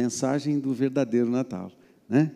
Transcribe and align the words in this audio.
mensagem 0.00 0.58
do 0.58 0.72
verdadeiro 0.72 1.28
Natal, 1.28 1.70
né? 2.08 2.32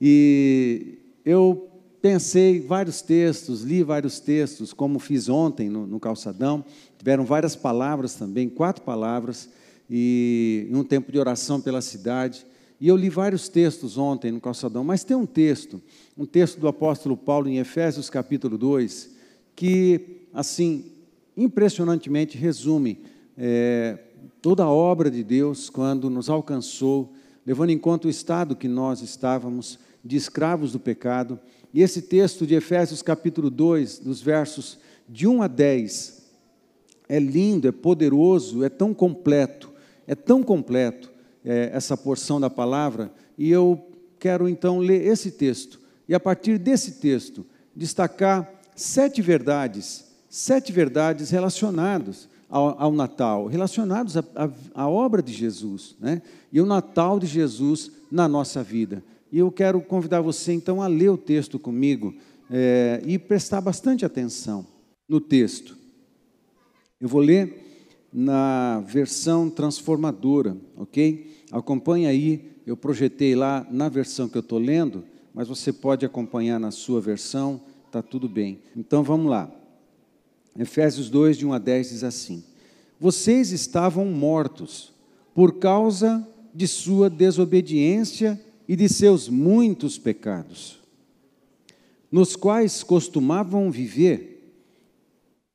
E 0.00 0.98
eu 1.24 1.68
pensei 2.00 2.60
vários 2.60 3.02
textos, 3.02 3.62
li 3.62 3.82
vários 3.82 4.20
textos, 4.20 4.72
como 4.72 5.00
fiz 5.00 5.28
ontem 5.28 5.68
no, 5.68 5.86
no 5.86 5.98
calçadão. 5.98 6.64
Tiveram 6.96 7.24
várias 7.24 7.56
palavras 7.56 8.14
também, 8.14 8.48
quatro 8.48 8.82
palavras, 8.84 9.50
e 9.90 10.68
um 10.70 10.84
tempo 10.84 11.10
de 11.10 11.18
oração 11.18 11.60
pela 11.60 11.80
cidade. 11.80 12.46
E 12.80 12.86
eu 12.86 12.96
li 12.96 13.10
vários 13.10 13.48
textos 13.48 13.98
ontem 13.98 14.30
no 14.30 14.40
calçadão, 14.40 14.84
mas 14.84 15.02
tem 15.02 15.16
um 15.16 15.26
texto, 15.26 15.82
um 16.16 16.24
texto 16.24 16.60
do 16.60 16.68
apóstolo 16.68 17.16
Paulo 17.16 17.48
em 17.48 17.58
Efésios 17.58 18.08
capítulo 18.08 18.56
2, 18.56 19.10
que, 19.56 20.28
assim, 20.32 20.84
impressionantemente 21.36 22.38
resume 22.38 23.00
é, 23.36 23.98
toda 24.40 24.64
a 24.64 24.70
obra 24.70 25.10
de 25.10 25.22
Deus 25.22 25.68
quando 25.70 26.08
nos 26.10 26.28
alcançou, 26.28 27.12
levando 27.44 27.70
em 27.70 27.78
conta 27.78 28.06
o 28.06 28.10
estado 28.10 28.56
que 28.56 28.68
nós 28.68 29.02
estávamos, 29.02 29.78
de 30.04 30.16
escravos 30.16 30.72
do 30.72 30.80
pecado. 30.80 31.38
E 31.72 31.82
esse 31.82 32.02
texto 32.02 32.46
de 32.46 32.54
Efésios 32.54 33.02
capítulo 33.02 33.50
2, 33.50 33.98
dos 33.98 34.20
versos 34.20 34.78
de 35.08 35.26
1 35.26 35.42
a 35.42 35.46
10, 35.46 36.22
é 37.08 37.18
lindo, 37.18 37.66
é 37.66 37.72
poderoso, 37.72 38.64
é 38.64 38.68
tão 38.68 38.94
completo, 38.94 39.70
é 40.06 40.14
tão 40.14 40.42
completo 40.42 41.10
é, 41.44 41.70
essa 41.72 41.96
porção 41.96 42.40
da 42.40 42.48
palavra, 42.48 43.12
e 43.36 43.50
eu 43.50 43.84
quero 44.18 44.48
então 44.48 44.78
ler 44.78 45.06
esse 45.06 45.32
texto, 45.32 45.80
e 46.08 46.14
a 46.14 46.20
partir 46.20 46.58
desse 46.58 46.92
texto, 46.92 47.44
destacar 47.74 48.48
sete 48.76 49.20
verdades, 49.20 50.04
sete 50.28 50.72
verdades 50.72 51.30
relacionadas 51.30 52.28
ao, 52.50 52.82
ao 52.82 52.92
Natal, 52.92 53.46
relacionados 53.46 54.16
à 54.74 54.88
obra 54.88 55.22
de 55.22 55.32
Jesus, 55.32 55.96
né? 56.00 56.20
e 56.52 56.60
o 56.60 56.66
Natal 56.66 57.20
de 57.20 57.26
Jesus 57.26 57.92
na 58.10 58.28
nossa 58.28 58.62
vida. 58.62 59.02
E 59.30 59.38
eu 59.38 59.52
quero 59.52 59.80
convidar 59.80 60.20
você 60.20 60.52
então 60.52 60.82
a 60.82 60.88
ler 60.88 61.08
o 61.10 61.16
texto 61.16 61.58
comigo 61.58 62.12
é, 62.50 63.00
e 63.06 63.18
prestar 63.18 63.60
bastante 63.60 64.04
atenção 64.04 64.66
no 65.08 65.20
texto. 65.20 65.78
Eu 67.00 67.08
vou 67.08 67.20
ler 67.20 67.68
na 68.12 68.80
versão 68.80 69.48
transformadora, 69.48 70.56
ok? 70.76 71.44
Acompanhe 71.52 72.06
aí, 72.06 72.50
eu 72.66 72.76
projetei 72.76 73.36
lá 73.36 73.64
na 73.70 73.88
versão 73.88 74.28
que 74.28 74.36
eu 74.36 74.40
estou 74.40 74.58
lendo, 74.58 75.04
mas 75.32 75.46
você 75.46 75.72
pode 75.72 76.04
acompanhar 76.04 76.58
na 76.58 76.72
sua 76.72 77.00
versão, 77.00 77.60
está 77.86 78.02
tudo 78.02 78.28
bem. 78.28 78.58
Então 78.76 79.04
vamos 79.04 79.30
lá. 79.30 79.59
Efésios 80.58 81.08
2, 81.08 81.38
de 81.38 81.46
1 81.46 81.52
a 81.52 81.58
10 81.58 81.90
diz 81.90 82.04
assim: 82.04 82.42
Vocês 82.98 83.52
estavam 83.52 84.06
mortos 84.06 84.92
por 85.34 85.58
causa 85.58 86.26
de 86.54 86.66
sua 86.66 87.08
desobediência 87.08 88.40
e 88.68 88.76
de 88.76 88.88
seus 88.88 89.28
muitos 89.28 89.98
pecados, 89.98 90.78
nos 92.10 92.36
quais 92.36 92.82
costumavam 92.82 93.70
viver 93.70 94.30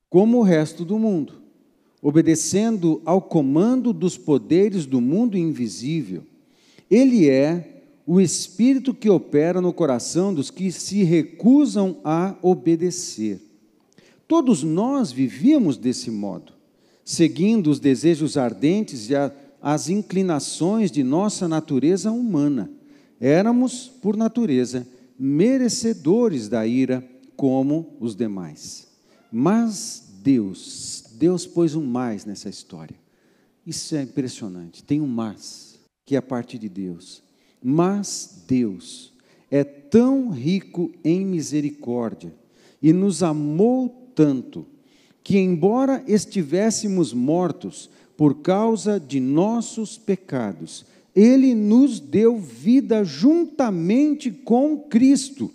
como 0.08 0.38
o 0.38 0.42
resto 0.42 0.84
do 0.84 0.98
mundo, 0.98 1.34
obedecendo 2.00 3.02
ao 3.04 3.20
comando 3.20 3.92
dos 3.92 4.16
poderes 4.16 4.86
do 4.86 5.00
mundo 5.00 5.36
invisível. 5.36 6.22
Ele 6.90 7.28
é 7.28 7.82
o 8.06 8.20
espírito 8.20 8.94
que 8.94 9.10
opera 9.10 9.60
no 9.60 9.72
coração 9.72 10.32
dos 10.32 10.50
que 10.50 10.70
se 10.70 11.02
recusam 11.02 11.98
a 12.04 12.36
obedecer. 12.40 13.45
Todos 14.28 14.62
nós 14.62 15.12
vivíamos 15.12 15.76
desse 15.76 16.10
modo, 16.10 16.52
seguindo 17.04 17.70
os 17.70 17.78
desejos 17.78 18.36
ardentes 18.36 19.08
e 19.10 19.14
as 19.62 19.88
inclinações 19.88 20.90
de 20.90 21.02
nossa 21.02 21.46
natureza 21.46 22.10
humana 22.10 22.70
éramos, 23.20 23.88
por 23.88 24.16
natureza, 24.16 24.86
merecedores 25.18 26.48
da 26.48 26.66
ira 26.66 27.06
como 27.36 27.96
os 28.00 28.14
demais. 28.14 28.86
Mas 29.30 30.02
Deus, 30.22 31.04
Deus 31.14 31.46
pôs 31.46 31.74
um 31.74 31.84
mais 31.84 32.24
nessa 32.24 32.48
história. 32.48 32.96
Isso 33.66 33.96
é 33.96 34.02
impressionante. 34.02 34.82
Tem 34.82 35.00
um 35.00 35.06
mas, 35.06 35.78
que 36.04 36.14
é 36.14 36.18
a 36.18 36.22
parte 36.22 36.58
de 36.58 36.68
Deus. 36.68 37.22
Mas 37.62 38.44
Deus 38.46 39.12
é 39.50 39.64
tão 39.64 40.30
rico 40.30 40.92
em 41.02 41.24
misericórdia 41.24 42.32
e 42.82 42.92
nos 42.92 43.22
amou 43.22 44.05
tanto 44.16 44.66
que, 45.22 45.38
embora 45.38 46.02
estivéssemos 46.08 47.12
mortos 47.12 47.88
por 48.16 48.36
causa 48.36 48.98
de 48.98 49.20
nossos 49.20 49.96
pecados, 49.96 50.84
ele 51.14 51.54
nos 51.54 52.00
deu 52.00 52.38
vida 52.38 53.04
juntamente 53.04 54.30
com 54.30 54.78
Cristo. 54.78 55.50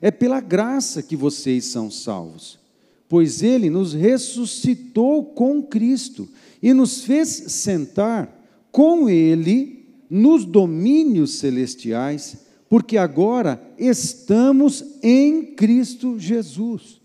É 0.00 0.10
pela 0.10 0.40
graça 0.40 1.02
que 1.02 1.14
vocês 1.14 1.66
são 1.66 1.90
salvos, 1.90 2.58
pois 3.06 3.42
Ele 3.42 3.68
nos 3.68 3.92
ressuscitou 3.92 5.24
com 5.24 5.62
Cristo 5.62 6.26
e 6.62 6.72
nos 6.72 7.02
fez 7.02 7.28
sentar 7.28 8.34
com 8.72 9.10
Ele 9.10 9.84
nos 10.08 10.44
domínios 10.44 11.34
celestiais, 11.34 12.38
porque 12.68 12.96
agora 12.96 13.62
estamos 13.78 14.84
em 15.02 15.54
Cristo 15.54 16.18
Jesus. 16.18 16.99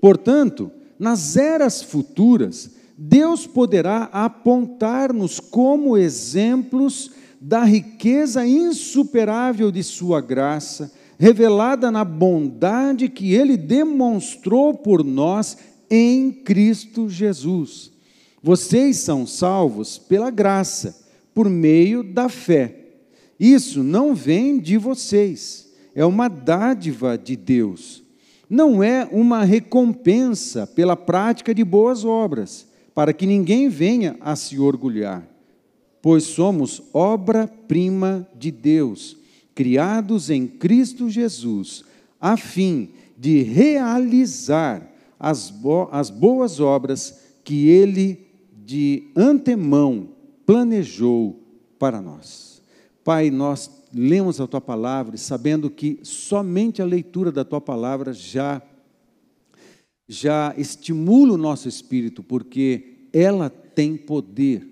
Portanto, 0.00 0.70
nas 0.98 1.36
eras 1.36 1.82
futuras, 1.82 2.70
Deus 2.96 3.46
poderá 3.46 4.04
apontar-nos 4.12 5.40
como 5.40 5.96
exemplos 5.96 7.10
da 7.40 7.64
riqueza 7.64 8.46
insuperável 8.46 9.70
de 9.70 9.82
Sua 9.82 10.20
graça, 10.20 10.92
revelada 11.18 11.90
na 11.90 12.04
bondade 12.04 13.08
que 13.08 13.32
Ele 13.32 13.56
demonstrou 13.56 14.74
por 14.74 15.02
nós 15.02 15.56
em 15.90 16.30
Cristo 16.30 17.08
Jesus. 17.08 17.90
Vocês 18.42 18.98
são 18.98 19.26
salvos 19.26 19.98
pela 19.98 20.30
graça, 20.30 21.06
por 21.34 21.48
meio 21.48 22.02
da 22.02 22.28
fé. 22.28 22.76
Isso 23.38 23.82
não 23.82 24.14
vem 24.14 24.58
de 24.58 24.76
vocês, 24.76 25.72
é 25.94 26.04
uma 26.04 26.28
dádiva 26.28 27.16
de 27.16 27.36
Deus. 27.36 28.02
Não 28.50 28.82
é 28.82 29.08
uma 29.12 29.44
recompensa 29.44 30.66
pela 30.66 30.96
prática 30.96 31.54
de 31.54 31.62
boas 31.62 32.04
obras 32.04 32.66
para 32.92 33.12
que 33.12 33.24
ninguém 33.24 33.68
venha 33.68 34.16
a 34.20 34.34
se 34.34 34.58
orgulhar, 34.58 35.24
pois 36.02 36.24
somos 36.24 36.82
obra-prima 36.92 38.28
de 38.36 38.50
Deus, 38.50 39.16
criados 39.54 40.30
em 40.30 40.48
Cristo 40.48 41.08
Jesus, 41.08 41.84
a 42.20 42.36
fim 42.36 42.90
de 43.16 43.42
realizar 43.42 44.90
as, 45.18 45.48
bo 45.48 45.88
as 45.92 46.10
boas 46.10 46.58
obras 46.58 47.20
que 47.44 47.68
Ele 47.68 48.26
de 48.64 49.04
antemão 49.14 50.08
planejou 50.44 51.40
para 51.78 52.02
nós. 52.02 52.60
Pai, 53.04 53.30
nós 53.30 53.68
lemos 53.92 54.40
a 54.40 54.46
tua 54.46 54.60
palavra 54.60 55.16
sabendo 55.16 55.70
que 55.70 55.98
somente 56.02 56.80
a 56.80 56.84
leitura 56.84 57.32
da 57.32 57.44
tua 57.44 57.60
palavra 57.60 58.12
já 58.12 58.62
já 60.12 60.52
estimula 60.58 61.34
o 61.34 61.38
nosso 61.38 61.68
espírito, 61.68 62.20
porque 62.20 63.06
ela 63.12 63.48
tem 63.48 63.96
poder. 63.96 64.66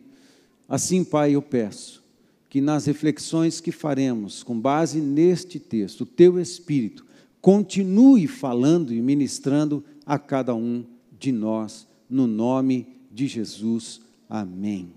Assim, 0.68 1.04
Pai, 1.04 1.36
eu 1.36 1.40
peço 1.40 2.02
que 2.50 2.60
nas 2.60 2.86
reflexões 2.86 3.60
que 3.60 3.70
faremos, 3.70 4.42
com 4.42 4.58
base 4.58 5.00
neste 5.00 5.60
texto, 5.60 6.00
o 6.00 6.06
teu 6.06 6.40
espírito 6.40 7.06
continue 7.40 8.26
falando 8.26 8.92
e 8.92 9.00
ministrando 9.00 9.84
a 10.04 10.18
cada 10.18 10.56
um 10.56 10.84
de 11.16 11.30
nós, 11.30 11.86
no 12.10 12.26
nome 12.26 12.88
de 13.12 13.28
Jesus. 13.28 14.00
Amém. 14.28 14.90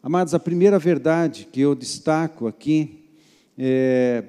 Amados, 0.00 0.32
a 0.32 0.38
primeira 0.38 0.78
verdade 0.78 1.48
que 1.50 1.60
eu 1.60 1.74
destaco 1.74 2.46
aqui 2.46 2.99
é 3.62 4.24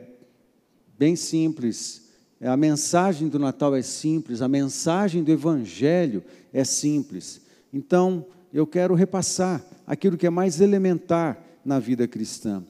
bem 0.98 1.16
simples 1.16 2.02
a 2.44 2.58
mensagem 2.58 3.28
do 3.28 3.38
Natal 3.38 3.76
é 3.76 3.84
simples, 3.84 4.42
a 4.42 4.48
mensagem 4.48 5.24
do 5.24 5.32
Evangelho 5.32 6.24
é 6.52 6.64
simples. 6.64 7.40
Então, 7.72 8.26
eu 8.52 8.66
quero 8.66 8.96
repassar 8.96 9.64
aquilo 9.86 10.18
que 10.18 10.26
é 10.26 10.30
mais 10.30 10.60
elementar 10.60 11.40
na 11.64 11.78
vida 11.78 12.08
cristã. 12.08 12.64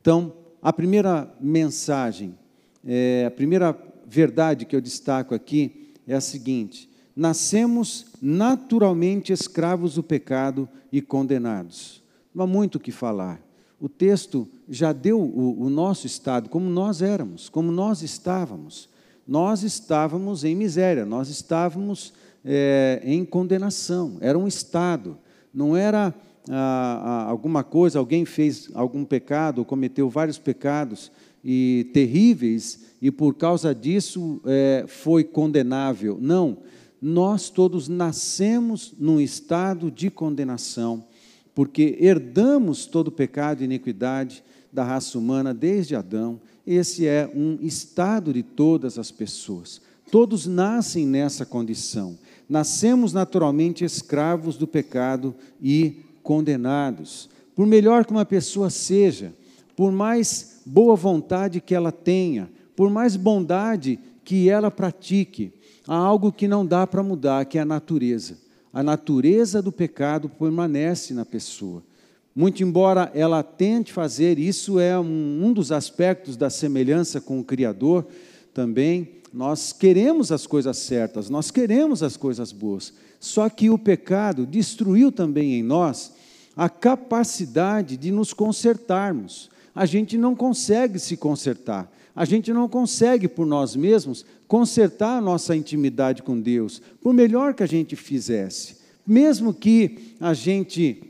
Então, 0.00 0.32
a 0.62 0.72
primeira 0.72 1.30
mensagem, 1.38 2.34
é, 2.82 3.26
a 3.26 3.30
primeira 3.30 3.78
verdade 4.06 4.64
que 4.64 4.74
eu 4.74 4.80
destaco 4.80 5.34
aqui 5.34 5.92
é 6.06 6.14
a 6.14 6.20
seguinte: 6.22 6.88
nascemos 7.14 8.06
naturalmente 8.22 9.30
escravos 9.30 9.96
do 9.96 10.02
pecado 10.02 10.66
e 10.90 11.02
condenados. 11.02 12.02
Não 12.34 12.44
há 12.44 12.46
muito 12.46 12.76
o 12.76 12.80
que 12.80 12.90
falar. 12.90 13.42
O 13.80 13.88
texto 13.88 14.48
já 14.68 14.92
deu 14.92 15.20
o, 15.20 15.62
o 15.62 15.70
nosso 15.70 16.06
estado, 16.06 16.48
como 16.48 16.68
nós 16.68 17.00
éramos, 17.00 17.48
como 17.48 17.70
nós 17.70 18.02
estávamos. 18.02 18.88
Nós 19.26 19.62
estávamos 19.62 20.42
em 20.42 20.56
miséria, 20.56 21.04
nós 21.04 21.28
estávamos 21.28 22.12
é, 22.44 23.00
em 23.04 23.24
condenação, 23.24 24.16
era 24.20 24.38
um 24.38 24.48
estado, 24.48 25.18
não 25.52 25.76
era 25.76 26.14
ah, 26.50 27.02
ah, 27.04 27.24
alguma 27.24 27.62
coisa, 27.62 27.98
alguém 27.98 28.24
fez 28.24 28.70
algum 28.72 29.04
pecado, 29.04 29.64
cometeu 29.64 30.08
vários 30.08 30.38
pecados 30.38 31.12
e 31.44 31.90
terríveis, 31.92 32.86
e 33.02 33.10
por 33.10 33.34
causa 33.34 33.74
disso 33.74 34.40
é, 34.46 34.84
foi 34.88 35.24
condenável. 35.24 36.18
Não, 36.20 36.58
nós 37.00 37.50
todos 37.50 37.86
nascemos 37.86 38.94
num 38.98 39.20
estado 39.20 39.90
de 39.90 40.10
condenação, 40.10 41.04
porque 41.58 41.98
herdamos 41.98 42.86
todo 42.86 43.08
o 43.08 43.10
pecado 43.10 43.62
e 43.62 43.64
iniquidade 43.64 44.44
da 44.72 44.84
raça 44.84 45.18
humana 45.18 45.52
desde 45.52 45.96
Adão. 45.96 46.40
Esse 46.64 47.04
é 47.04 47.28
um 47.34 47.58
estado 47.60 48.32
de 48.32 48.44
todas 48.44 48.96
as 48.96 49.10
pessoas. 49.10 49.80
Todos 50.08 50.46
nascem 50.46 51.04
nessa 51.04 51.44
condição. 51.44 52.16
Nascemos 52.48 53.12
naturalmente 53.12 53.84
escravos 53.84 54.56
do 54.56 54.68
pecado 54.68 55.34
e 55.60 55.96
condenados. 56.22 57.28
Por 57.56 57.66
melhor 57.66 58.04
que 58.04 58.12
uma 58.12 58.24
pessoa 58.24 58.70
seja, 58.70 59.34
por 59.74 59.90
mais 59.90 60.60
boa 60.64 60.94
vontade 60.94 61.60
que 61.60 61.74
ela 61.74 61.90
tenha, 61.90 62.48
por 62.76 62.88
mais 62.88 63.16
bondade 63.16 63.98
que 64.24 64.48
ela 64.48 64.70
pratique, 64.70 65.52
há 65.88 65.96
algo 65.96 66.30
que 66.30 66.46
não 66.46 66.64
dá 66.64 66.86
para 66.86 67.02
mudar, 67.02 67.44
que 67.46 67.58
é 67.58 67.62
a 67.62 67.64
natureza. 67.64 68.46
A 68.72 68.82
natureza 68.82 69.62
do 69.62 69.72
pecado 69.72 70.28
permanece 70.28 71.14
na 71.14 71.24
pessoa. 71.24 71.82
Muito 72.34 72.62
embora 72.62 73.10
ela 73.14 73.42
tente 73.42 73.92
fazer, 73.92 74.38
isso 74.38 74.78
é 74.78 74.98
um, 74.98 75.46
um 75.46 75.52
dos 75.52 75.72
aspectos 75.72 76.36
da 76.36 76.48
semelhança 76.48 77.20
com 77.20 77.40
o 77.40 77.44
Criador 77.44 78.06
também. 78.54 79.16
Nós 79.32 79.72
queremos 79.72 80.30
as 80.30 80.46
coisas 80.46 80.76
certas, 80.78 81.28
nós 81.28 81.50
queremos 81.50 82.02
as 82.02 82.16
coisas 82.16 82.52
boas. 82.52 82.92
Só 83.18 83.48
que 83.48 83.68
o 83.70 83.78
pecado 83.78 84.46
destruiu 84.46 85.10
também 85.10 85.54
em 85.54 85.62
nós 85.62 86.12
a 86.56 86.68
capacidade 86.68 87.96
de 87.96 88.10
nos 88.10 88.32
consertarmos. 88.32 89.50
A 89.74 89.86
gente 89.86 90.16
não 90.16 90.34
consegue 90.34 90.98
se 90.98 91.16
consertar. 91.16 91.90
A 92.18 92.24
gente 92.24 92.52
não 92.52 92.68
consegue 92.68 93.28
por 93.28 93.46
nós 93.46 93.76
mesmos 93.76 94.26
consertar 94.48 95.18
a 95.18 95.20
nossa 95.20 95.54
intimidade 95.54 96.20
com 96.20 96.40
Deus, 96.40 96.82
por 97.00 97.14
melhor 97.14 97.54
que 97.54 97.62
a 97.62 97.66
gente 97.68 97.94
fizesse. 97.94 98.78
Mesmo 99.06 99.54
que 99.54 100.16
a 100.18 100.34
gente 100.34 101.00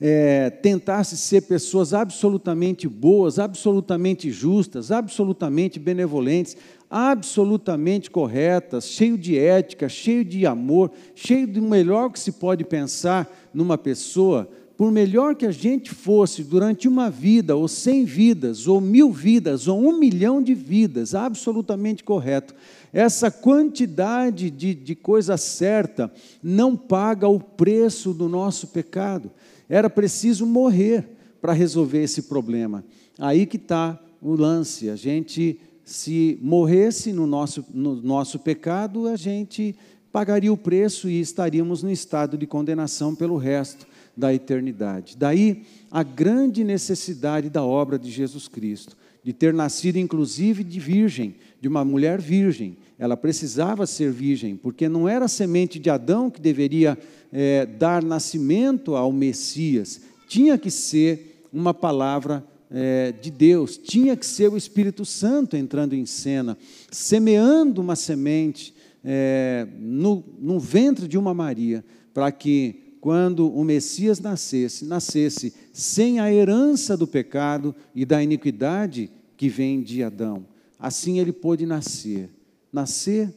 é, 0.00 0.50
tentasse 0.50 1.16
ser 1.16 1.40
pessoas 1.48 1.92
absolutamente 1.92 2.86
boas, 2.86 3.40
absolutamente 3.40 4.30
justas, 4.30 4.92
absolutamente 4.92 5.80
benevolentes, 5.80 6.56
absolutamente 6.88 8.08
corretas, 8.08 8.86
cheio 8.86 9.18
de 9.18 9.36
ética, 9.36 9.88
cheio 9.88 10.24
de 10.24 10.46
amor, 10.46 10.92
cheio 11.12 11.48
do 11.48 11.60
melhor 11.60 12.12
que 12.12 12.20
se 12.20 12.30
pode 12.30 12.62
pensar 12.62 13.28
numa 13.52 13.76
pessoa, 13.76 14.48
por 14.78 14.92
melhor 14.92 15.34
que 15.34 15.44
a 15.44 15.50
gente 15.50 15.90
fosse 15.90 16.44
durante 16.44 16.86
uma 16.86 17.10
vida, 17.10 17.56
ou 17.56 17.66
cem 17.66 18.04
vidas, 18.04 18.68
ou 18.68 18.80
mil 18.80 19.10
vidas, 19.10 19.66
ou 19.66 19.76
um 19.76 19.98
milhão 19.98 20.40
de 20.40 20.54
vidas, 20.54 21.16
absolutamente 21.16 22.04
correto, 22.04 22.54
essa 22.92 23.28
quantidade 23.28 24.48
de, 24.48 24.76
de 24.76 24.94
coisa 24.94 25.36
certa 25.36 26.08
não 26.40 26.76
paga 26.76 27.26
o 27.26 27.40
preço 27.40 28.12
do 28.14 28.28
nosso 28.28 28.68
pecado. 28.68 29.32
Era 29.68 29.90
preciso 29.90 30.46
morrer 30.46 31.08
para 31.40 31.52
resolver 31.52 32.04
esse 32.04 32.22
problema. 32.22 32.84
Aí 33.18 33.46
que 33.46 33.56
está 33.56 34.00
o 34.22 34.32
lance. 34.36 34.90
A 34.90 34.94
gente, 34.96 35.58
se 35.82 36.38
morresse 36.40 37.12
no 37.12 37.26
nosso, 37.26 37.64
no 37.74 37.96
nosso 37.96 38.38
pecado, 38.38 39.08
a 39.08 39.16
gente 39.16 39.74
pagaria 40.12 40.52
o 40.52 40.56
preço 40.56 41.10
e 41.10 41.20
estaríamos 41.20 41.82
no 41.82 41.90
estado 41.90 42.38
de 42.38 42.46
condenação 42.46 43.12
pelo 43.12 43.36
resto 43.36 43.88
da 44.18 44.34
eternidade. 44.34 45.16
Daí 45.16 45.62
a 45.90 46.02
grande 46.02 46.64
necessidade 46.64 47.48
da 47.48 47.62
obra 47.62 47.96
de 47.96 48.10
Jesus 48.10 48.48
Cristo, 48.48 48.96
de 49.22 49.32
ter 49.32 49.54
nascido 49.54 49.96
inclusive 49.96 50.64
de 50.64 50.80
virgem, 50.80 51.36
de 51.60 51.68
uma 51.68 51.84
mulher 51.84 52.20
virgem. 52.20 52.76
Ela 52.98 53.16
precisava 53.16 53.86
ser 53.86 54.10
virgem, 54.10 54.56
porque 54.56 54.88
não 54.88 55.08
era 55.08 55.26
a 55.26 55.28
semente 55.28 55.78
de 55.78 55.88
Adão 55.88 56.28
que 56.28 56.40
deveria 56.40 56.98
é, 57.32 57.64
dar 57.64 58.02
nascimento 58.02 58.96
ao 58.96 59.12
Messias, 59.12 60.00
tinha 60.28 60.58
que 60.58 60.70
ser 60.70 61.46
uma 61.52 61.72
palavra 61.72 62.44
é, 62.70 63.12
de 63.12 63.30
Deus, 63.30 63.78
tinha 63.78 64.16
que 64.16 64.26
ser 64.26 64.50
o 64.50 64.56
Espírito 64.56 65.04
Santo 65.04 65.56
entrando 65.56 65.94
em 65.94 66.04
cena, 66.04 66.58
semeando 66.90 67.80
uma 67.80 67.94
semente 67.94 68.74
é, 69.04 69.66
no, 69.78 70.24
no 70.40 70.58
ventre 70.58 71.06
de 71.06 71.16
uma 71.16 71.32
Maria, 71.32 71.84
para 72.12 72.32
que 72.32 72.87
quando 73.00 73.48
o 73.48 73.64
Messias 73.64 74.18
nascesse, 74.18 74.84
nascesse 74.84 75.54
sem 75.72 76.20
a 76.20 76.32
herança 76.32 76.96
do 76.96 77.06
pecado 77.06 77.74
e 77.94 78.04
da 78.04 78.22
iniquidade 78.22 79.10
que 79.36 79.48
vem 79.48 79.82
de 79.82 80.02
Adão. 80.02 80.44
Assim 80.78 81.18
ele 81.18 81.32
pôde 81.32 81.64
nascer, 81.66 82.30
nascer 82.72 83.32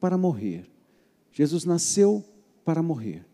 para 0.00 0.16
morrer. 0.18 0.64
Jesus 1.32 1.64
nasceu 1.64 2.24
para 2.64 2.82
morrer. 2.82 3.24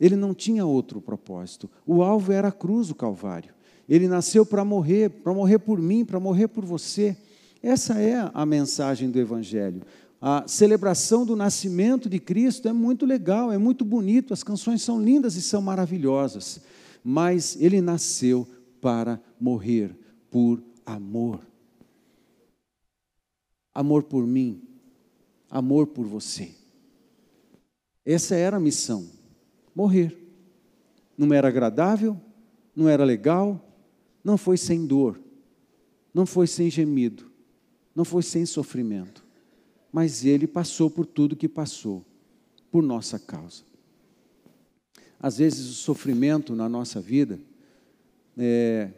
Ele 0.00 0.16
não 0.16 0.34
tinha 0.34 0.66
outro 0.66 1.00
propósito. 1.00 1.70
O 1.86 2.02
alvo 2.02 2.32
era 2.32 2.48
a 2.48 2.52
cruz, 2.52 2.90
o 2.90 2.94
Calvário. 2.94 3.54
Ele 3.88 4.08
nasceu 4.08 4.44
para 4.44 4.64
morrer, 4.64 5.10
para 5.10 5.32
morrer 5.32 5.58
por 5.58 5.80
mim, 5.80 6.04
para 6.04 6.18
morrer 6.18 6.48
por 6.48 6.64
você. 6.64 7.16
Essa 7.62 8.00
é 8.00 8.28
a 8.32 8.44
mensagem 8.44 9.10
do 9.10 9.18
Evangelho 9.18 9.82
a 10.24 10.46
celebração 10.46 11.26
do 11.26 11.34
nascimento 11.34 12.08
de 12.08 12.20
Cristo 12.20 12.68
é 12.68 12.72
muito 12.72 13.04
legal, 13.04 13.50
é 13.50 13.58
muito 13.58 13.84
bonito, 13.84 14.32
as 14.32 14.44
canções 14.44 14.80
são 14.80 15.02
lindas 15.02 15.34
e 15.34 15.42
são 15.42 15.60
maravilhosas, 15.60 16.60
mas 17.02 17.60
ele 17.60 17.80
nasceu 17.80 18.46
para 18.80 19.20
morrer 19.40 19.98
por 20.30 20.62
amor. 20.86 21.40
Amor 23.74 24.04
por 24.04 24.24
mim, 24.24 24.62
amor 25.50 25.88
por 25.88 26.06
você. 26.06 26.54
Essa 28.06 28.36
era 28.36 28.58
a 28.58 28.60
missão: 28.60 29.10
morrer. 29.74 30.16
Não 31.18 31.34
era 31.34 31.48
agradável, 31.48 32.16
não 32.76 32.88
era 32.88 33.04
legal, 33.04 33.60
não 34.22 34.38
foi 34.38 34.56
sem 34.56 34.86
dor, 34.86 35.20
não 36.14 36.24
foi 36.24 36.46
sem 36.46 36.70
gemido, 36.70 37.28
não 37.92 38.04
foi 38.04 38.22
sem 38.22 38.46
sofrimento 38.46 39.21
mas 39.92 40.24
ele 40.24 40.46
passou 40.46 40.88
por 40.88 41.04
tudo 41.04 41.36
que 41.36 41.48
passou, 41.48 42.04
por 42.70 42.82
nossa 42.82 43.18
causa. 43.18 43.62
Às 45.20 45.38
vezes 45.38 45.68
o 45.68 45.74
sofrimento 45.74 46.56
na 46.56 46.68
nossa 46.68 47.00
vida 47.00 47.38
é, 48.36 48.90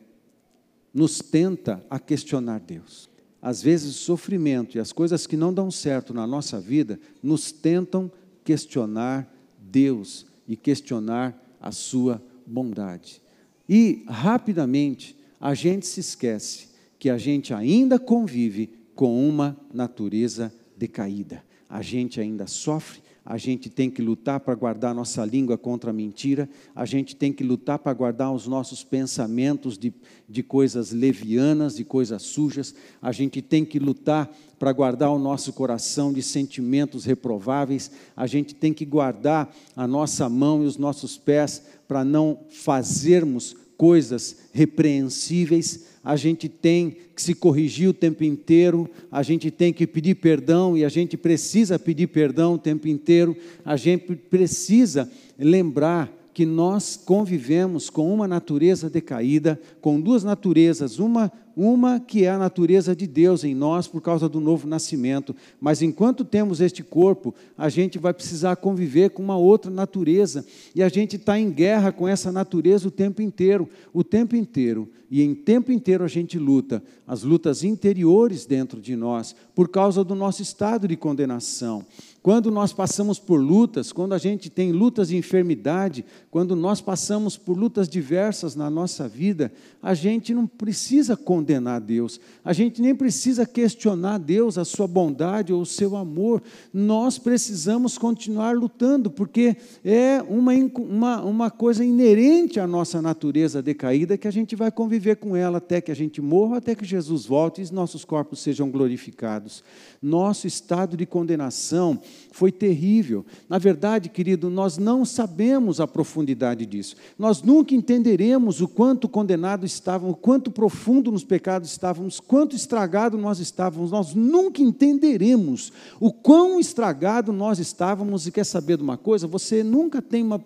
nos 0.93 1.19
tenta 1.19 1.85
a 1.91 1.99
questionar 1.99 2.61
Deus. 2.61 3.11
Às 3.43 3.61
vezes 3.61 3.91
o 3.91 3.99
sofrimento 3.99 4.77
e 4.77 4.81
as 4.81 4.93
coisas 4.93 5.27
que 5.27 5.37
não 5.37 5.53
dão 5.53 5.71
certo 5.71 6.15
na 6.15 6.27
nossa 6.27 6.59
vida 6.61 6.99
nos 7.23 7.53
tentam 7.53 8.11
questionar 8.43 9.31
Deus 9.59 10.25
e 10.47 10.57
questionar 10.57 11.39
a 11.61 11.73
sua 11.73 12.23
bondade. 12.47 13.21
E 13.69 14.05
rapidamente 14.07 15.17
a 15.41 15.53
gente 15.53 15.87
se 15.87 16.01
esquece 16.01 16.69
que 16.99 17.11
a 17.11 17.19
gente 17.19 17.53
ainda 17.53 17.99
convive 17.99 18.71
com 18.95 19.29
uma 19.29 19.57
natureza 19.73 20.53
decaída. 20.77 21.45
A 21.69 21.83
gente 21.83 22.21
ainda 22.21 22.47
sofre, 22.47 23.01
a 23.25 23.39
gente 23.39 23.71
tem 23.71 23.91
que 23.91 24.03
lutar 24.03 24.39
para 24.39 24.55
guardar 24.55 24.95
nossa 24.95 25.25
língua 25.25 25.57
contra 25.57 25.91
a 25.91 25.95
mentira, 25.95 26.49
a 26.75 26.85
gente 26.85 27.17
tem 27.17 27.33
que 27.33 27.43
lutar 27.43 27.79
para 27.79 27.95
guardar 27.95 28.31
os 28.33 28.47
nossos 28.47 28.85
pensamentos 28.85 29.79
de, 29.79 29.95
de 30.29 30.43
coisas 30.43 30.93
levianas, 30.93 31.75
de 31.77 31.85
coisas 31.85 32.23
sujas, 32.23 32.75
a 33.01 33.13
gente 33.13 33.41
tem 33.41 33.65
que 33.65 33.79
lutar 33.79 34.31
para 34.59 34.73
guardar 34.73 35.11
o 35.11 35.19
nosso 35.19 35.55
coração 35.55 36.13
de 36.13 36.23
sentimentos 36.23 37.07
reprováveis, 37.07 37.91
a 38.15 38.27
gente 38.27 38.55
tem 38.55 38.75
que 38.75 38.85
guardar 38.85 39.55
a 39.75 39.87
nossa 39.87 40.29
mão 40.29 40.63
e 40.63 40.67
os 40.67 40.77
nossos 40.77 41.17
pés 41.17 41.63
para 41.89 42.05
não 42.05 42.41
fazermos 42.51 43.57
coisas 43.77 44.37
repreensíveis, 44.53 45.94
a 46.05 46.17
gente 46.17 46.49
tem 46.49 46.97
que 47.15 47.23
se 47.23 47.35
corrigir 47.35 47.89
o 47.89 47.95
tempo 47.95 48.23
inteiro, 48.23 48.91
a 49.11 49.23
gente 49.23 49.51
tem 49.51 49.73
que 49.73 49.87
pedir 49.87 50.17
perdão 50.17 50.77
e 50.77 50.85
a 50.85 50.89
gente 50.89 51.17
precisa 51.17 51.79
pedir 51.79 52.09
perdão 52.09 52.55
o 52.55 52.59
tempo 52.59 52.87
inteiro, 52.87 53.35
a 53.65 53.77
gente 53.77 54.15
precisa 54.15 55.11
lembrar 55.39 56.13
que 56.35 56.45
nós 56.45 56.97
convivemos 56.97 57.89
com 57.89 58.13
uma 58.13 58.27
natureza 58.27 58.91
decaída, 58.91 59.59
com 59.81 60.01
duas 60.01 60.25
naturezas, 60.25 60.99
uma 60.99 61.33
uma 61.57 62.01
que 62.01 62.25
é 62.25 62.31
a 62.31 62.39
natureza 62.39 62.95
de 62.95 63.07
Deus 63.07 63.45
em 63.45 63.55
nós 63.55 63.87
por 63.87 64.01
causa 64.01 64.29
do 64.29 64.41
novo 64.41 64.67
nascimento, 64.67 65.35
mas 65.61 65.83
enquanto 65.83 66.25
temos 66.25 66.61
este 66.61 66.83
corpo, 66.83 67.35
a 67.57 67.69
gente 67.69 67.99
vai 67.99 68.13
precisar 68.13 68.57
conviver 68.57 69.11
com 69.11 69.23
uma 69.23 69.37
outra 69.37 69.71
natureza, 69.71 70.45
e 70.75 70.83
a 70.83 70.89
gente 70.89 71.17
está 71.17 71.39
em 71.39 71.51
guerra 71.51 71.93
com 71.93 72.09
essa 72.09 72.33
natureza 72.33 72.89
o 72.89 72.91
tempo 72.91 73.23
inteiro, 73.23 73.69
o 73.93 74.03
tempo 74.03 74.35
inteiro, 74.37 74.89
e 75.11 75.23
em 75.23 75.35
tempo 75.35 75.71
inteiro 75.71 76.03
a 76.03 76.09
gente 76.09 76.39
luta, 76.39 76.83
as 77.07 77.23
lutas 77.23 77.63
interiores 77.63 78.47
dentro 78.47 78.81
de 78.81 78.97
nós, 78.97 79.35
por 79.55 79.69
causa 79.69 80.03
do 80.03 80.15
nosso 80.15 80.43
estado 80.43 80.89
de 80.89 80.97
condenação. 80.97 81.87
Quando 82.21 82.51
nós 82.51 82.73
passamos 82.73 83.19
por 83.19 83.37
lutas, 83.37 83.93
quando 83.93 84.15
a 84.15 84.19
gente 84.19 84.49
tem 84.49 84.73
lutas 84.73 85.09
de 85.09 85.17
enfermidade, 85.17 86.05
quando 86.31 86.57
nós 86.57 86.81
passamos 86.81 87.37
por 87.37 87.57
lutas 87.57 87.87
diversas 87.87 88.57
na 88.57 88.71
nossa 88.71 89.07
vida, 89.07 89.53
a 89.83 89.93
gente 89.93 90.33
não 90.33 90.47
precisa 90.47 91.17
condenar 91.17 91.44
Deus, 91.45 92.21
a 92.45 92.53
gente 92.53 92.81
nem 92.81 92.95
precisa 92.95 93.47
questionar 93.47 94.19
Deus, 94.19 94.59
a 94.59 94.65
sua 94.65 94.87
bondade 94.87 95.53
ou 95.53 95.63
o 95.63 95.67
seu 95.67 95.97
amor. 95.97 96.43
Nós 96.73 97.19
precisamos 97.19 97.99
continuar 97.99 98.57
lutando, 98.57 99.11
porque 99.11 99.57
é 99.85 100.23
uma, 100.29 100.53
uma, 100.77 101.23
uma 101.23 101.51
coisa 101.51 101.85
inerente 101.85 102.59
à 102.59 102.67
nossa 102.67 103.01
natureza 103.03 103.63
decaída 103.63 104.17
que 104.17 104.29
a 104.29 104.33
gente 104.33 104.57
vai 104.57 104.71
conviver 104.71 105.17
com 105.17 105.37
ela 105.37 105.59
até 105.59 105.81
que 105.81 105.93
a 105.93 105.97
gente 105.97 106.21
morra, 106.21 106.59
até 106.59 106.75
que 106.75 106.85
Jesus 106.85 107.27
volte 107.27 107.63
e 107.63 107.73
nossos 107.73 108.05
corpos 108.05 108.41
sejam 108.41 108.71
glorificados. 108.71 109.63
Nosso 110.01 110.47
estado 110.47 110.97
de 110.97 111.07
condenação 111.07 112.01
foi 112.33 112.53
terrível. 112.53 113.25
Na 113.49 113.59
verdade, 113.59 114.09
querido, 114.09 114.51
nós 114.51 114.79
não 114.79 115.05
sabemos 115.05 115.81
a 115.81 115.87
profundidade 115.87 116.67
disso. 116.67 116.97
Nós 117.19 117.43
nunca 117.43 117.75
entenderemos 117.75 118.61
o 118.61 118.69
quanto 118.69 119.09
condenado 119.09 119.65
estávamos, 119.65 120.15
o 120.15 120.17
quanto 120.17 120.51
profundo 120.51 121.11
nos 121.11 121.25
pecados 121.35 121.69
estávamos, 121.73 122.21
quanto 122.21 122.55
estragado 122.55 123.19
nós 123.19 123.41
estávamos. 123.41 123.91
Nós 123.91 124.15
nunca 124.15 124.63
entenderemos 124.63 125.73
o 125.99 126.13
quão 126.13 126.61
estragado 126.61 127.33
nós 127.33 127.59
estávamos. 127.59 128.25
E 128.25 128.31
quer 128.31 128.45
saber 128.45 128.77
de 128.77 128.85
uma 128.85 128.97
coisa? 128.97 129.27
Você 129.27 129.65
nunca 129.65 130.01
tem 130.01 130.23
uma 130.23 130.39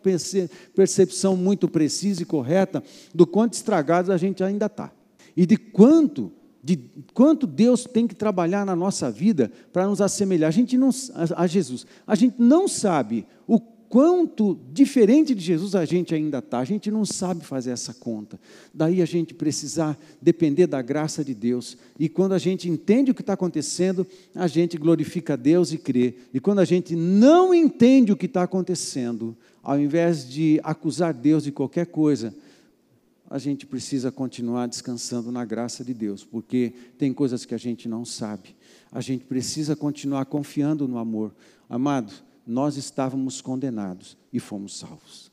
percepção 0.75 1.37
muito 1.37 1.68
precisa 1.68 2.23
e 2.23 2.25
correta 2.25 2.83
do 3.14 3.26
quanto 3.26 3.52
estragado 3.52 4.11
a 4.11 4.16
gente 4.16 4.42
ainda 4.42 4.64
está. 4.64 4.90
E 5.37 5.45
de 5.45 5.59
quanto 5.59 6.33
de 6.64 6.76
quanto 7.14 7.47
Deus 7.47 7.85
tem 7.85 8.07
que 8.07 8.14
trabalhar 8.14 8.66
na 8.66 8.75
nossa 8.75 9.11
vida 9.11 9.50
para 9.73 9.87
nos 9.87 10.00
assemelhar. 10.00 10.49
A 10.49 10.50
gente 10.50 10.76
não 10.76 10.90
a, 11.37 11.47
Jesus. 11.47 11.87
A 12.07 12.14
gente 12.14 12.37
não 12.38 12.66
sabe 12.66 13.26
o 13.47 13.61
quanto 13.88 14.59
diferente 14.73 15.35
de 15.35 15.40
Jesus 15.40 15.75
a 15.75 15.85
gente 15.85 16.14
ainda 16.14 16.38
está. 16.38 16.59
A 16.59 16.64
gente 16.64 16.90
não 16.90 17.04
sabe 17.04 17.45
fazer 17.45 17.71
essa 17.71 17.95
conta. 17.95 18.38
Daí 18.73 19.00
a 19.00 19.07
gente 19.07 19.35
precisar 19.35 19.99
depender 20.21 20.66
da 20.66 20.83
graça 20.83 21.25
de 21.25 21.35
Deus. 21.35 21.76
E 21.99 22.09
quando 22.09 22.33
a 22.33 22.38
gente 22.38 22.68
entende 22.68 23.11
o 23.11 23.14
que 23.14 23.23
está 23.23 23.33
acontecendo, 23.33 24.07
a 24.35 24.47
gente 24.47 24.76
glorifica 24.76 25.35
a 25.35 25.37
Deus 25.37 25.73
e 25.73 25.78
crê. 25.78 26.14
E 26.33 26.40
quando 26.40 26.59
a 26.59 26.64
gente 26.64 26.95
não 26.95 27.52
entende 27.54 28.12
o 28.12 28.16
que 28.16 28.26
está 28.26 28.42
acontecendo, 28.42 29.37
ao 29.62 29.78
invés 29.78 30.28
de 30.28 30.61
acusar 30.62 31.12
Deus 31.12 31.45
de 31.45 31.52
qualquer 31.52 31.87
coisa, 31.87 32.35
a 33.30 33.38
gente 33.38 33.66
precisa 33.66 34.11
continuar 34.11 34.66
descansando 34.66 35.30
na 35.30 35.45
graça 35.45 35.85
de 35.85 35.92
Deus, 35.92 36.25
porque 36.25 36.73
tem 36.97 37.12
coisas 37.12 37.45
que 37.45 37.54
a 37.54 37.59
gente 37.59 37.88
não 37.88 38.04
sabe. 38.04 38.57
A 38.90 39.00
gente 39.00 39.25
precisa 39.25 39.76
continuar 39.76 40.25
confiando 40.25 40.88
no 40.88 40.97
amor. 40.97 41.35
Amado, 41.68 42.12
nós 42.49 42.78
estávamos 42.78 43.43
condenados 43.43 44.17
e 44.33 44.40
fomos 44.40 44.78
salvos. 44.78 45.31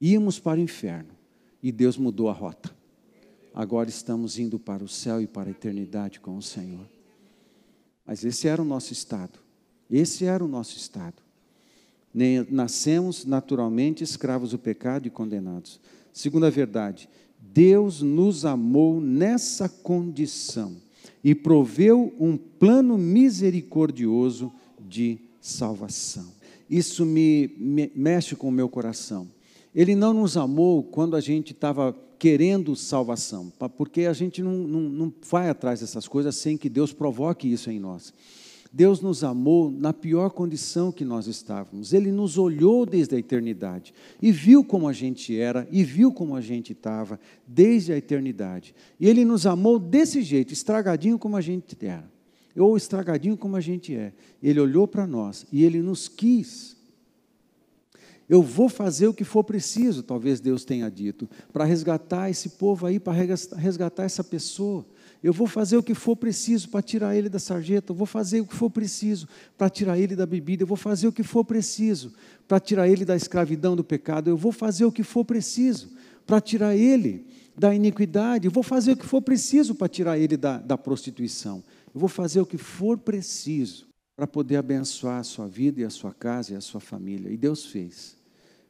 Íamos 0.00 0.40
para 0.40 0.58
o 0.58 0.62
inferno 0.62 1.10
e 1.62 1.70
Deus 1.70 1.98
mudou 1.98 2.30
a 2.30 2.32
rota. 2.32 2.74
Agora 3.52 3.90
estamos 3.90 4.38
indo 4.38 4.58
para 4.58 4.82
o 4.82 4.88
céu 4.88 5.20
e 5.20 5.26
para 5.26 5.48
a 5.48 5.50
eternidade 5.50 6.18
com 6.18 6.34
o 6.34 6.40
Senhor. 6.40 6.86
Mas 8.06 8.24
esse 8.24 8.48
era 8.48 8.62
o 8.62 8.64
nosso 8.64 8.94
estado. 8.94 9.38
Esse 9.90 10.24
era 10.24 10.42
o 10.42 10.48
nosso 10.48 10.78
estado. 10.78 11.22
Nascemos 12.48 13.26
naturalmente 13.26 14.02
escravos 14.02 14.52
do 14.52 14.58
pecado 14.58 15.06
e 15.06 15.10
condenados. 15.10 15.78
Segunda 16.10 16.50
verdade, 16.50 17.06
Deus 17.38 18.00
nos 18.00 18.46
amou 18.46 18.98
nessa 18.98 19.68
condição 19.68 20.76
e 21.22 21.34
proveu 21.34 22.14
um 22.18 22.38
plano 22.38 22.96
misericordioso 22.96 24.50
de 24.80 25.29
salvação. 25.40 26.32
Isso 26.68 27.04
me, 27.04 27.54
me 27.58 27.90
mexe 27.94 28.36
com 28.36 28.48
o 28.48 28.52
meu 28.52 28.68
coração. 28.68 29.28
Ele 29.74 29.94
não 29.94 30.12
nos 30.12 30.36
amou 30.36 30.82
quando 30.82 31.16
a 31.16 31.20
gente 31.20 31.52
estava 31.52 31.96
querendo 32.18 32.76
salvação, 32.76 33.50
porque 33.76 34.02
a 34.02 34.12
gente 34.12 34.42
não, 34.42 34.52
não, 34.52 34.80
não 34.80 35.14
vai 35.28 35.48
atrás 35.48 35.80
dessas 35.80 36.06
coisas 36.06 36.36
sem 36.36 36.56
que 36.56 36.68
Deus 36.68 36.92
provoque 36.92 37.50
isso 37.50 37.70
em 37.70 37.78
nós. 37.78 38.12
Deus 38.72 39.00
nos 39.00 39.24
amou 39.24 39.70
na 39.70 39.92
pior 39.92 40.30
condição 40.30 40.92
que 40.92 41.04
nós 41.04 41.26
estávamos. 41.26 41.92
Ele 41.92 42.12
nos 42.12 42.38
olhou 42.38 42.86
desde 42.86 43.16
a 43.16 43.18
eternidade 43.18 43.92
e 44.22 44.30
viu 44.30 44.62
como 44.62 44.86
a 44.86 44.92
gente 44.92 45.36
era 45.36 45.66
e 45.72 45.82
viu 45.82 46.12
como 46.12 46.36
a 46.36 46.40
gente 46.40 46.72
estava 46.72 47.18
desde 47.46 47.92
a 47.92 47.96
eternidade. 47.96 48.74
E 48.98 49.08
Ele 49.08 49.24
nos 49.24 49.44
amou 49.44 49.78
desse 49.78 50.22
jeito, 50.22 50.52
estragadinho 50.52 51.18
como 51.18 51.36
a 51.36 51.40
gente 51.40 51.76
era, 51.80 52.08
ou 52.60 52.76
estragadinho 52.76 53.36
como 53.36 53.56
a 53.56 53.60
gente 53.60 53.94
é. 53.94 54.12
Ele 54.42 54.60
olhou 54.60 54.86
para 54.86 55.06
nós 55.06 55.46
e 55.52 55.64
Ele 55.64 55.80
nos 55.80 56.08
quis. 56.08 56.76
Eu 58.28 58.42
vou 58.42 58.68
fazer 58.68 59.08
o 59.08 59.14
que 59.14 59.24
for 59.24 59.42
preciso, 59.42 60.04
talvez 60.04 60.38
Deus 60.38 60.64
tenha 60.64 60.88
dito, 60.88 61.28
para 61.52 61.64
resgatar 61.64 62.30
esse 62.30 62.50
povo 62.50 62.86
aí, 62.86 63.00
para 63.00 63.12
resgatar 63.56 64.04
essa 64.04 64.22
pessoa. 64.22 64.86
Eu 65.20 65.32
vou 65.32 65.48
fazer 65.48 65.76
o 65.76 65.82
que 65.82 65.94
for 65.94 66.14
preciso 66.14 66.68
para 66.68 66.80
tirar 66.80 67.16
ele 67.16 67.28
da 67.28 67.40
sarjeta, 67.40 67.90
eu 67.90 67.96
vou 67.96 68.06
fazer 68.06 68.40
o 68.40 68.46
que 68.46 68.54
for 68.54 68.70
preciso 68.70 69.28
para 69.58 69.68
tirar 69.68 69.98
ele 69.98 70.14
da 70.14 70.24
bebida, 70.26 70.62
eu 70.62 70.66
vou 70.66 70.76
fazer 70.76 71.08
o 71.08 71.12
que 71.12 71.24
for 71.24 71.44
preciso 71.44 72.14
para 72.46 72.60
tirar 72.60 72.88
ele 72.88 73.04
da 73.04 73.16
escravidão 73.16 73.74
do 73.74 73.82
pecado, 73.82 74.30
eu 74.30 74.36
vou 74.36 74.52
fazer 74.52 74.84
o 74.84 74.92
que 74.92 75.02
for 75.02 75.24
preciso 75.24 75.90
para 76.24 76.40
tirar 76.40 76.76
ele 76.76 77.26
da 77.56 77.74
iniquidade, 77.74 78.46
eu 78.46 78.50
vou 78.50 78.62
fazer 78.62 78.92
o 78.92 78.96
que 78.96 79.04
for 79.04 79.20
preciso 79.20 79.74
para 79.74 79.88
tirar 79.88 80.18
ele 80.18 80.36
da, 80.36 80.58
da 80.58 80.78
prostituição, 80.78 81.62
eu 81.94 82.00
vou 82.00 82.08
fazer 82.08 82.40
o 82.40 82.46
que 82.46 82.58
for 82.58 82.98
preciso 82.98 83.88
para 84.14 84.26
poder 84.26 84.56
abençoar 84.56 85.20
a 85.20 85.24
sua 85.24 85.48
vida 85.48 85.80
e 85.80 85.84
a 85.84 85.90
sua 85.90 86.12
casa 86.12 86.52
e 86.52 86.56
a 86.56 86.60
sua 86.60 86.80
família. 86.80 87.30
E 87.30 87.36
Deus 87.36 87.66
fez. 87.66 88.16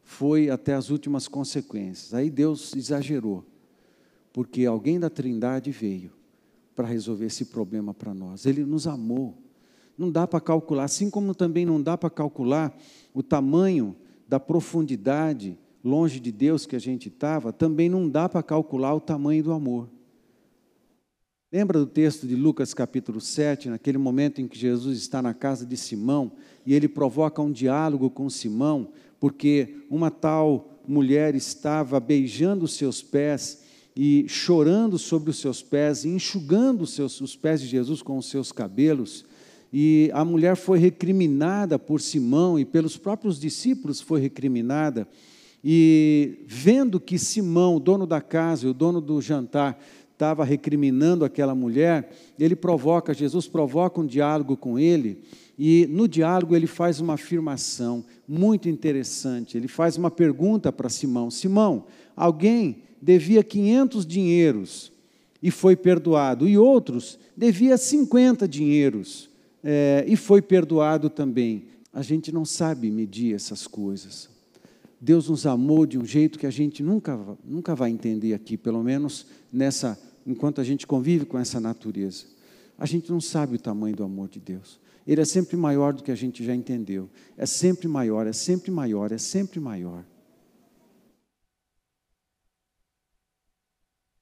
Foi 0.03 0.49
até 0.49 0.75
as 0.75 0.91
últimas 0.91 1.29
consequências. 1.29 2.15
Aí 2.15 2.31
Deus 2.31 2.75
exagerou, 2.75 3.45
porque 4.33 4.65
alguém 4.65 4.99
da 4.99 5.11
Trindade 5.11 5.71
veio 5.71 6.13
para 6.75 6.87
resolver 6.87 7.27
esse 7.27 7.47
problema 7.47 7.93
para 7.93 8.15
nós. 8.15 8.47
Ele 8.47 8.65
nos 8.65 8.87
amou. 8.87 9.37
Não 9.99 10.11
dá 10.11 10.27
para 10.27 10.41
calcular, 10.41 10.85
assim 10.85 11.11
como 11.11 11.35
também 11.35 11.67
não 11.67 11.83
dá 11.83 11.99
para 11.99 12.09
calcular 12.09 12.75
o 13.13 13.23
tamanho 13.23 13.95
da 14.27 14.41
profundidade 14.41 15.59
longe 15.85 16.21
de 16.21 16.31
Deus 16.31 16.67
que 16.67 16.77
a 16.77 16.79
gente 16.79 17.09
estava, 17.09 17.53
também 17.53 17.89
não 17.89 18.09
dá 18.09 18.29
para 18.29 18.43
calcular 18.43 18.95
o 18.95 19.01
tamanho 19.01 19.43
do 19.43 19.53
amor. 19.53 19.89
Lembra 21.53 21.81
do 21.81 21.87
texto 21.87 22.29
de 22.29 22.37
Lucas 22.37 22.73
capítulo 22.73 23.21
7, 23.21 23.71
naquele 23.71 23.99
momento 23.99 24.41
em 24.41 24.47
que 24.47 24.57
Jesus 24.57 24.97
está 24.99 25.21
na 25.21 25.35
casa 25.35 25.67
de 25.67 25.77
Simão 25.77 26.31
e 26.65 26.73
ele 26.73 26.87
provoca 26.87 27.43
um 27.43 27.51
diálogo 27.51 28.09
com 28.09 28.31
Simão, 28.31 28.93
porque 29.19 29.79
uma 29.91 30.13
tal 30.13 30.81
mulher 30.87 31.35
estava 31.35 31.99
beijando 31.99 32.65
os 32.65 32.75
seus 32.75 33.03
pés 33.03 33.63
e 33.97 34.27
chorando 34.29 34.97
sobre 34.97 35.31
os 35.31 35.41
seus 35.41 35.61
pés, 35.61 36.05
e 36.05 36.11
enxugando 36.11 36.83
os, 36.83 36.93
seus, 36.93 37.21
os 37.21 37.35
pés 37.35 37.61
de 37.61 37.67
Jesus 37.67 38.01
com 38.01 38.17
os 38.17 38.31
seus 38.31 38.53
cabelos. 38.53 39.25
E 39.73 40.09
a 40.15 40.25
mulher 40.25 40.55
foi 40.55 40.79
recriminada 40.79 41.81
por 41.81 42.01
Simão 42.01 42.61
e 42.61 42.65
pelos 42.65 42.97
próprios 42.97 43.41
discípulos 43.41 44.01
foi 44.01 44.21
recriminada. 44.21 45.05
E 45.63 46.39
vendo 46.47 46.99
que 46.99 47.19
Simão, 47.19 47.77
o 47.77 47.81
dono 47.81 48.07
da 48.07 48.21
casa 48.21 48.67
e 48.67 48.71
o 48.71 48.75
dono 48.75 49.01
do 49.01 49.21
jantar, 49.21 49.79
estava 50.21 50.45
recriminando 50.45 51.25
aquela 51.25 51.55
mulher, 51.55 52.13
ele 52.39 52.55
provoca, 52.55 53.15
Jesus 53.15 53.49
provoca 53.49 54.03
um 54.03 54.07
diálogo 54.07 54.55
com 54.55 54.79
ele, 54.79 55.23
e 55.59 55.87
no 55.89 56.07
diálogo 56.07 56.55
ele 56.55 56.67
faz 56.67 57.01
uma 57.01 57.15
afirmação 57.15 58.05
muito 58.29 58.69
interessante. 58.69 59.57
Ele 59.57 59.67
faz 59.67 59.97
uma 59.97 60.11
pergunta 60.11 60.71
para 60.71 60.91
Simão: 60.91 61.31
Simão, 61.31 61.87
alguém 62.15 62.83
devia 63.01 63.43
500 63.43 64.05
dinheiros 64.05 64.93
e 65.43 65.51
foi 65.51 65.75
perdoado, 65.75 66.47
e 66.47 66.59
outros 66.59 67.19
devia 67.35 67.79
50 67.79 68.47
dinheiros 68.47 69.31
é, 69.65 70.05
e 70.07 70.17
foi 70.17 70.43
perdoado 70.43 71.09
também. 71.09 71.65
A 71.95 72.03
gente 72.03 72.31
não 72.31 72.45
sabe 72.45 72.91
medir 72.91 73.35
essas 73.35 73.67
coisas. 73.67 74.29
Deus 75.01 75.31
nos 75.31 75.47
amou 75.47 75.87
de 75.87 75.99
um 75.99 76.05
jeito 76.05 76.39
que 76.39 76.47
a 76.47 76.51
gente 76.51 76.83
nunca, 76.83 77.19
nunca 77.43 77.75
vai 77.75 77.91
entender 77.91 78.35
aqui, 78.35 78.59
pelo 78.59 78.83
menos 78.83 79.27
nessa, 79.51 79.99
enquanto 80.27 80.61
a 80.61 80.65
gente 80.65 80.87
convive 80.87 81.25
com 81.25 81.39
essa 81.39 81.61
natureza. 81.61 82.27
A 82.79 82.87
gente 82.87 83.11
não 83.11 83.21
sabe 83.21 83.57
o 83.57 83.61
tamanho 83.61 83.97
do 83.97 84.05
amor 84.05 84.29
de 84.29 84.41
Deus. 84.41 84.81
Ele 85.07 85.21
é 85.21 85.25
sempre 85.25 85.57
maior 85.57 85.93
do 85.93 86.03
que 86.03 86.11
a 86.11 86.15
gente 86.15 86.45
já 86.45 86.55
entendeu. 86.55 87.11
É 87.37 87.47
sempre 87.47 87.89
maior, 87.89 88.27
é 88.27 88.33
sempre 88.33 88.71
maior, 88.71 89.13
é 89.13 89.19
sempre 89.19 89.59
maior. 89.61 90.05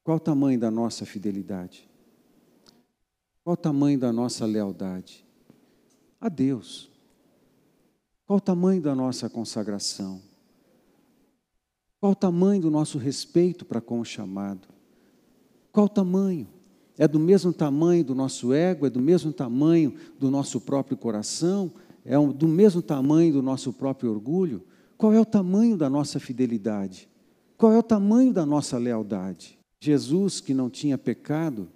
Qual 0.02 0.16
o 0.16 0.20
tamanho 0.20 0.58
da 0.58 0.70
nossa 0.70 1.04
fidelidade? 1.04 1.88
Qual 3.44 3.54
o 3.54 3.56
tamanho 3.56 3.98
da 3.98 4.12
nossa 4.12 4.46
lealdade? 4.46 5.24
A 6.20 6.28
Deus. 6.28 6.90
Qual 8.26 8.38
o 8.38 8.40
tamanho 8.40 8.80
da 8.80 8.94
nossa 8.94 9.28
consagração? 9.28 10.22
Qual 12.00 12.12
o 12.12 12.16
tamanho 12.16 12.62
do 12.62 12.70
nosso 12.70 12.96
respeito 12.96 13.64
para 13.64 13.80
com 13.80 14.00
o 14.00 14.04
chamado? 14.04 14.68
Qual 15.78 15.86
o 15.86 15.88
tamanho? 15.88 16.48
É 16.96 17.06
do 17.06 17.20
mesmo 17.20 17.52
tamanho 17.52 18.02
do 18.02 18.12
nosso 18.12 18.52
ego? 18.52 18.84
É 18.84 18.90
do 18.90 18.98
mesmo 18.98 19.32
tamanho 19.32 19.94
do 20.18 20.28
nosso 20.28 20.60
próprio 20.60 20.96
coração? 20.96 21.70
É 22.04 22.18
do 22.18 22.48
mesmo 22.48 22.82
tamanho 22.82 23.34
do 23.34 23.40
nosso 23.40 23.72
próprio 23.72 24.10
orgulho? 24.10 24.64
Qual 24.96 25.12
é 25.12 25.20
o 25.20 25.24
tamanho 25.24 25.76
da 25.76 25.88
nossa 25.88 26.18
fidelidade? 26.18 27.08
Qual 27.56 27.72
é 27.72 27.78
o 27.78 27.82
tamanho 27.84 28.32
da 28.32 28.44
nossa 28.44 28.76
lealdade? 28.76 29.56
Jesus, 29.80 30.40
que 30.40 30.52
não 30.52 30.68
tinha 30.68 30.98
pecado, 30.98 31.68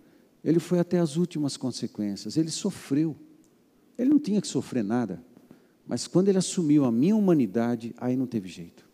ele 0.43 0.59
foi 0.59 0.81
até 0.81 0.99
as 0.99 1.17
últimas 1.17 1.57
consequências, 1.57 2.37
ele 2.37 2.51
sofreu. 2.51 3.15
Ele 3.97 4.11
não 4.11 4.19
tinha 4.19 4.41
que 4.41 4.49
sofrer 4.49 4.83
nada, 4.83 5.23
mas 5.87 6.09
quando 6.09 6.27
ele 6.27 6.39
assumiu 6.39 6.85
a 6.85 6.91
minha 6.91 7.15
humanidade, 7.15 7.95
aí 7.99 8.17
não 8.17 8.27
teve 8.27 8.49
jeito. 8.49 8.85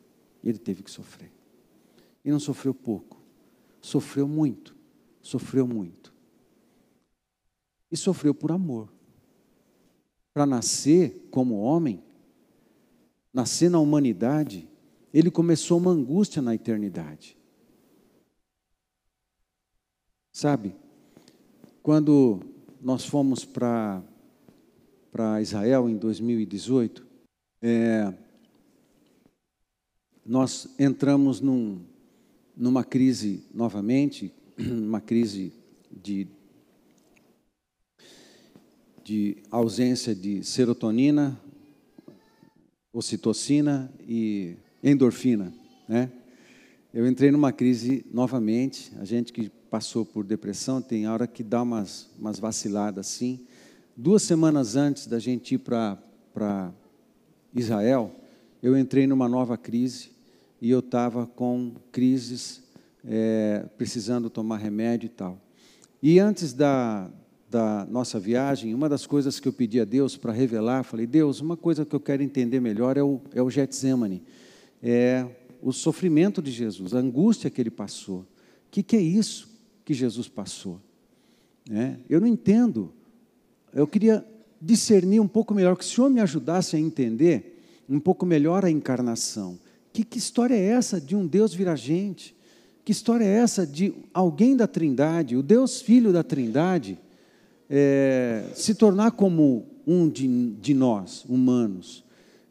Ele 0.44 0.58
teve 0.58 0.82
que 0.82 0.90
sofrer. 0.90 1.32
E 2.22 2.30
não 2.30 2.38
sofreu 2.38 2.74
pouco, 2.74 3.18
sofreu 3.80 4.28
muito, 4.28 4.76
sofreu 5.22 5.66
muito. 5.66 6.12
E 7.90 7.96
sofreu 7.96 8.34
por 8.34 8.52
amor. 8.52 8.92
Para 10.32 10.46
nascer 10.46 11.28
como 11.30 11.60
homem, 11.60 12.02
nascer 13.32 13.70
na 13.70 13.78
humanidade, 13.78 14.68
ele 15.12 15.30
começou 15.30 15.78
uma 15.78 15.90
angústia 15.90 16.42
na 16.42 16.54
eternidade. 16.54 17.36
Sabe, 20.32 20.76
quando 21.82 22.40
nós 22.80 23.04
fomos 23.04 23.44
para 23.44 24.02
Israel 25.40 25.88
em 25.88 25.96
2018, 25.96 27.06
é, 27.60 28.14
nós 30.24 30.68
entramos 30.78 31.40
num, 31.40 31.80
numa 32.56 32.84
crise 32.84 33.44
novamente, 33.52 34.32
uma 34.66 35.00
crise 35.00 35.52
de, 35.90 36.26
de 39.04 39.36
ausência 39.50 40.14
de 40.14 40.42
serotonina, 40.42 41.40
ocitocina 42.92 43.92
e 44.00 44.56
endorfina, 44.82 45.54
né? 45.88 46.10
Eu 46.92 47.06
entrei 47.06 47.30
numa 47.30 47.52
crise 47.52 48.04
novamente, 48.10 48.90
a 48.98 49.04
gente 49.04 49.32
que 49.32 49.50
passou 49.70 50.04
por 50.04 50.24
depressão 50.24 50.80
tem 50.80 51.06
hora 51.06 51.26
que 51.26 51.42
dá 51.42 51.62
umas, 51.62 52.08
umas 52.18 52.38
vaciladas 52.38 53.06
assim. 53.06 53.46
Duas 53.94 54.22
semanas 54.22 54.74
antes 54.74 55.06
da 55.06 55.18
gente 55.18 55.54
ir 55.54 55.58
para 55.58 56.72
Israel, 57.54 58.10
eu 58.62 58.76
entrei 58.76 59.06
numa 59.06 59.28
nova 59.28 59.56
crise 59.56 60.10
e 60.60 60.70
eu 60.70 60.80
estava 60.80 61.26
com 61.26 61.74
crises, 61.92 62.62
é, 63.04 63.64
precisando 63.76 64.30
tomar 64.30 64.58
remédio 64.58 65.06
e 65.06 65.10
tal. 65.10 65.40
E 66.02 66.18
antes 66.18 66.52
da, 66.52 67.10
da 67.50 67.86
nossa 67.90 68.20
viagem, 68.20 68.74
uma 68.74 68.88
das 68.88 69.06
coisas 69.06 69.40
que 69.40 69.48
eu 69.48 69.52
pedi 69.52 69.80
a 69.80 69.84
Deus 69.84 70.16
para 70.16 70.32
revelar, 70.32 70.84
falei, 70.84 71.06
Deus, 71.06 71.40
uma 71.40 71.56
coisa 71.56 71.84
que 71.84 71.94
eu 71.94 72.00
quero 72.00 72.22
entender 72.22 72.60
melhor 72.60 72.96
é 72.96 73.02
o, 73.02 73.20
é 73.34 73.42
o 73.42 73.50
Getsemane, 73.50 74.22
é 74.82 75.26
o 75.60 75.72
sofrimento 75.72 76.40
de 76.40 76.50
Jesus, 76.50 76.94
a 76.94 76.98
angústia 76.98 77.50
que 77.50 77.60
ele 77.60 77.70
passou. 77.70 78.20
O 78.20 78.26
que, 78.70 78.82
que 78.82 78.96
é 78.96 79.00
isso 79.00 79.48
que 79.84 79.94
Jesus 79.94 80.28
passou? 80.28 80.80
É, 81.70 81.96
eu 82.08 82.20
não 82.20 82.26
entendo. 82.26 82.92
Eu 83.72 83.86
queria 83.86 84.24
discernir 84.60 85.20
um 85.20 85.28
pouco 85.28 85.54
melhor, 85.54 85.76
que 85.76 85.84
o 85.84 85.86
Senhor 85.86 86.10
me 86.10 86.20
ajudasse 86.20 86.76
a 86.76 86.78
entender 86.78 87.62
um 87.88 87.98
pouco 87.98 88.26
melhor 88.26 88.64
a 88.64 88.70
encarnação. 88.70 89.58
Que, 89.92 90.04
que 90.04 90.18
história 90.18 90.54
é 90.54 90.62
essa 90.62 91.00
de 91.00 91.16
um 91.16 91.26
Deus 91.26 91.54
vir 91.54 91.68
a 91.68 91.76
gente? 91.76 92.36
Que 92.88 92.92
história 92.92 93.22
é 93.22 93.34
essa 93.34 93.66
de 93.66 93.92
alguém 94.14 94.56
da 94.56 94.66
Trindade, 94.66 95.36
o 95.36 95.42
Deus 95.42 95.78
Filho 95.78 96.10
da 96.10 96.22
Trindade, 96.22 96.98
é, 97.68 98.44
se 98.54 98.74
tornar 98.74 99.10
como 99.10 99.66
um 99.86 100.08
de, 100.08 100.52
de 100.52 100.72
nós, 100.72 101.22
humanos? 101.28 102.02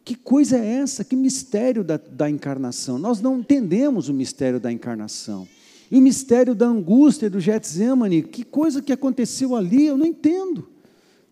Que 0.06 0.14
coisa 0.14 0.60
é 0.60 0.74
essa? 0.74 1.04
Que 1.04 1.16
mistério 1.16 1.84
da, 1.84 1.98
da 1.98 2.30
encarnação? 2.30 3.00
Nós 3.00 3.20
não 3.20 3.40
entendemos 3.40 4.10
o 4.10 4.14
mistério 4.14 4.60
da 4.60 4.72
encarnação. 4.72 5.48
E 5.90 5.98
o 5.98 6.02
mistério 6.04 6.54
da 6.54 6.68
angústia 6.68 7.32
do 7.32 7.40
Getsemane, 7.40 8.22
que 8.22 8.44
coisa 8.44 8.80
que 8.80 8.94
aconteceu 8.94 9.56
ali, 9.56 9.88
eu 9.88 9.98
não 9.98 10.06
entendo 10.06 10.70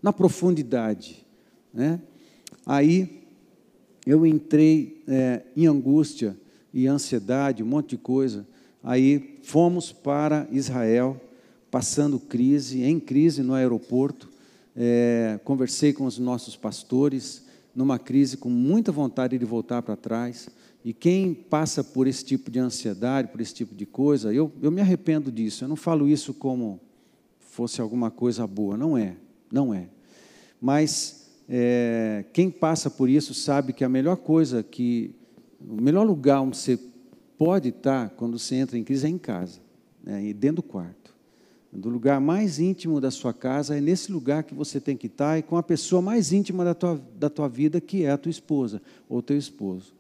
na 0.02 0.12
profundidade. 0.12 1.24
Né? 1.72 2.02
Aí 2.66 3.22
eu 4.04 4.26
entrei 4.26 5.04
é, 5.08 5.44
em 5.56 5.68
angústia 5.68 6.36
e 6.74 6.88
ansiedade, 6.88 7.62
um 7.62 7.68
monte 7.68 7.90
de 7.90 7.98
coisa. 7.98 8.48
Aí 8.88 9.40
fomos 9.42 9.92
para 9.92 10.48
Israel, 10.52 11.20
passando 11.72 12.20
crise, 12.20 12.84
em 12.84 13.00
crise 13.00 13.42
no 13.42 13.56
aeroporto. 13.56 14.30
É, 14.76 15.40
conversei 15.44 15.92
com 15.92 16.06
os 16.06 16.20
nossos 16.20 16.56
pastores, 16.56 17.48
numa 17.76 17.98
crise 17.98 18.38
com 18.38 18.48
muita 18.48 18.92
vontade 18.92 19.40
de 19.40 19.44
voltar 19.44 19.82
para 19.82 19.96
trás. 19.96 20.48
E 20.84 20.94
quem 20.94 21.34
passa 21.34 21.84
por 21.84 22.06
esse 22.06 22.24
tipo 22.24 22.52
de 22.52 22.60
ansiedade, 22.60 23.30
por 23.30 23.42
esse 23.42 23.56
tipo 23.56 23.74
de 23.74 23.88
coisa, 23.88 24.32
eu, 24.32 24.52
eu 24.62 24.70
me 24.70 24.82
arrependo 24.82 25.32
disso. 25.32 25.64
Eu 25.64 25.68
não 25.68 25.76
falo 25.76 26.08
isso 26.08 26.32
como 26.32 26.80
fosse 27.40 27.82
alguma 27.82 28.12
coisa 28.12 28.46
boa. 28.46 28.78
Não 28.78 28.96
é, 28.96 29.16
não 29.52 29.74
é. 29.74 29.88
Mas 30.62 31.32
é, 31.50 32.24
quem 32.32 32.52
passa 32.52 32.88
por 32.92 33.10
isso 33.10 33.34
sabe 33.34 33.74
que 33.74 33.84
a 33.84 33.90
melhor 33.90 34.18
coisa 34.18 34.62
que, 34.62 35.16
o 35.60 35.82
melhor 35.82 36.06
lugar 36.06 36.40
onde 36.42 36.56
você 36.56 36.80
pode 37.38 37.70
estar 37.70 38.10
quando 38.12 38.38
você 38.40 38.56
entra 38.56 38.78
em 38.78 38.84
crise 38.84 39.06
é 39.06 39.10
em 39.10 39.18
casa, 39.18 39.60
né, 40.04 40.34
dentro 40.34 40.58
do 40.58 40.64
quarto. 40.64 41.14
Do 41.72 41.90
lugar 41.90 42.22
mais 42.22 42.58
íntimo 42.58 43.02
da 43.02 43.12
sua 43.12 43.34
casa 43.34 43.78
é 43.78 43.82
nesse 43.82 44.12
lugar 44.12 44.44
que 44.44 44.54
você 44.54 44.80
tem 44.80 44.96
que 44.96 45.08
estar 45.08 45.38
e 45.38 45.44
com 45.44 45.58
a 45.58 45.64
pessoa 45.64 46.02
mais 46.02 46.32
íntima 46.32 46.64
da 46.64 46.74
tua, 46.74 47.02
da 47.20 47.30
tua 47.30 47.50
vida, 47.50 47.82
que 47.82 48.04
é 48.04 48.12
a 48.12 48.18
tua 48.18 48.30
esposa 48.30 48.82
ou 49.10 49.22
teu 49.22 49.38
esposo. 49.38 49.94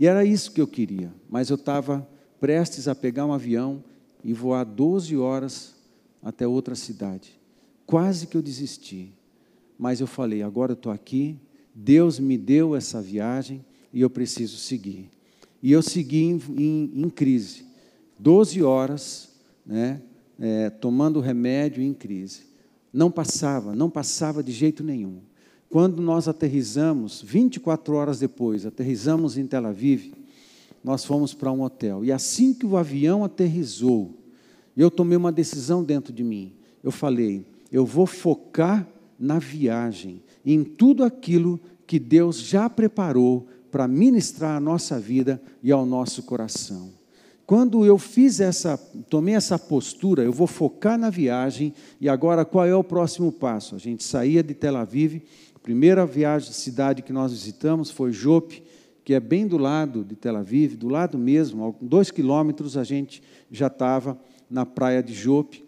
E 0.00 0.06
era 0.06 0.24
isso 0.24 0.52
que 0.52 0.60
eu 0.60 0.66
queria, 0.66 1.12
mas 1.28 1.50
eu 1.50 1.56
estava 1.56 2.06
prestes 2.40 2.88
a 2.88 2.94
pegar 2.94 3.26
um 3.26 3.32
avião 3.32 3.84
e 4.24 4.32
voar 4.32 4.64
12 4.64 5.16
horas 5.16 5.74
até 6.22 6.46
outra 6.46 6.74
cidade. 6.74 7.38
Quase 7.84 8.26
que 8.26 8.36
eu 8.36 8.42
desisti 8.42 9.12
mas 9.78 10.00
eu 10.00 10.06
falei: 10.06 10.42
agora 10.42 10.72
eu 10.72 10.76
estou 10.76 10.92
aqui, 10.92 11.36
Deus 11.74 12.18
me 12.18 12.38
deu 12.38 12.74
essa 12.74 13.00
viagem 13.02 13.64
e 13.92 14.00
eu 14.00 14.10
preciso 14.10 14.56
seguir. 14.56 15.10
E 15.66 15.72
eu 15.72 15.82
segui 15.82 16.22
em, 16.22 16.40
em, 16.56 16.92
em 16.94 17.10
crise, 17.10 17.66
12 18.20 18.62
horas, 18.62 19.30
né, 19.66 20.00
é, 20.38 20.70
tomando 20.70 21.18
remédio 21.18 21.82
em 21.82 21.92
crise. 21.92 22.42
Não 22.92 23.10
passava, 23.10 23.74
não 23.74 23.90
passava 23.90 24.44
de 24.44 24.52
jeito 24.52 24.84
nenhum. 24.84 25.18
Quando 25.68 26.00
nós 26.00 26.28
aterrizamos, 26.28 27.20
24 27.20 27.96
horas 27.96 28.20
depois, 28.20 28.64
aterrizamos 28.64 29.36
em 29.36 29.44
Tel 29.44 29.66
Aviv, 29.66 30.12
nós 30.84 31.04
fomos 31.04 31.34
para 31.34 31.50
um 31.50 31.62
hotel. 31.62 32.04
E 32.04 32.12
assim 32.12 32.54
que 32.54 32.64
o 32.64 32.76
avião 32.76 33.24
aterrizou, 33.24 34.14
eu 34.76 34.88
tomei 34.88 35.16
uma 35.16 35.32
decisão 35.32 35.82
dentro 35.82 36.12
de 36.12 36.22
mim. 36.22 36.52
Eu 36.80 36.92
falei: 36.92 37.44
eu 37.72 37.84
vou 37.84 38.06
focar 38.06 38.86
na 39.18 39.40
viagem, 39.40 40.22
em 40.44 40.62
tudo 40.62 41.02
aquilo 41.02 41.58
que 41.88 41.98
Deus 41.98 42.38
já 42.38 42.70
preparou 42.70 43.48
para 43.70 43.88
ministrar 43.88 44.56
à 44.56 44.60
nossa 44.60 44.98
vida 44.98 45.40
e 45.62 45.72
ao 45.72 45.84
nosso 45.84 46.22
coração. 46.22 46.90
Quando 47.46 47.86
eu 47.86 47.96
fiz 47.96 48.40
essa, 48.40 48.76
tomei 49.08 49.34
essa 49.34 49.56
postura, 49.56 50.24
eu 50.24 50.32
vou 50.32 50.48
focar 50.48 50.98
na 50.98 51.10
viagem 51.10 51.72
e 52.00 52.08
agora 52.08 52.44
qual 52.44 52.66
é 52.66 52.74
o 52.74 52.82
próximo 52.82 53.30
passo? 53.30 53.76
A 53.76 53.78
gente 53.78 54.02
saía 54.02 54.42
de 54.42 54.52
Tel 54.52 54.76
Aviv, 54.76 55.22
a 55.54 55.58
primeira 55.60 56.04
viagem 56.04 56.52
cidade 56.52 57.02
que 57.02 57.12
nós 57.12 57.32
visitamos 57.32 57.90
foi 57.90 58.10
Jope, 58.10 58.64
que 59.04 59.14
é 59.14 59.20
bem 59.20 59.46
do 59.46 59.58
lado 59.58 60.04
de 60.04 60.16
Tel 60.16 60.36
Aviv, 60.36 60.74
do 60.74 60.88
lado 60.88 61.16
mesmo, 61.16 61.76
dois 61.80 62.10
quilômetros 62.10 62.76
a 62.76 62.82
gente 62.82 63.22
já 63.48 63.68
estava 63.68 64.18
na 64.50 64.66
praia 64.66 65.00
de 65.00 65.14
Jope. 65.14 65.64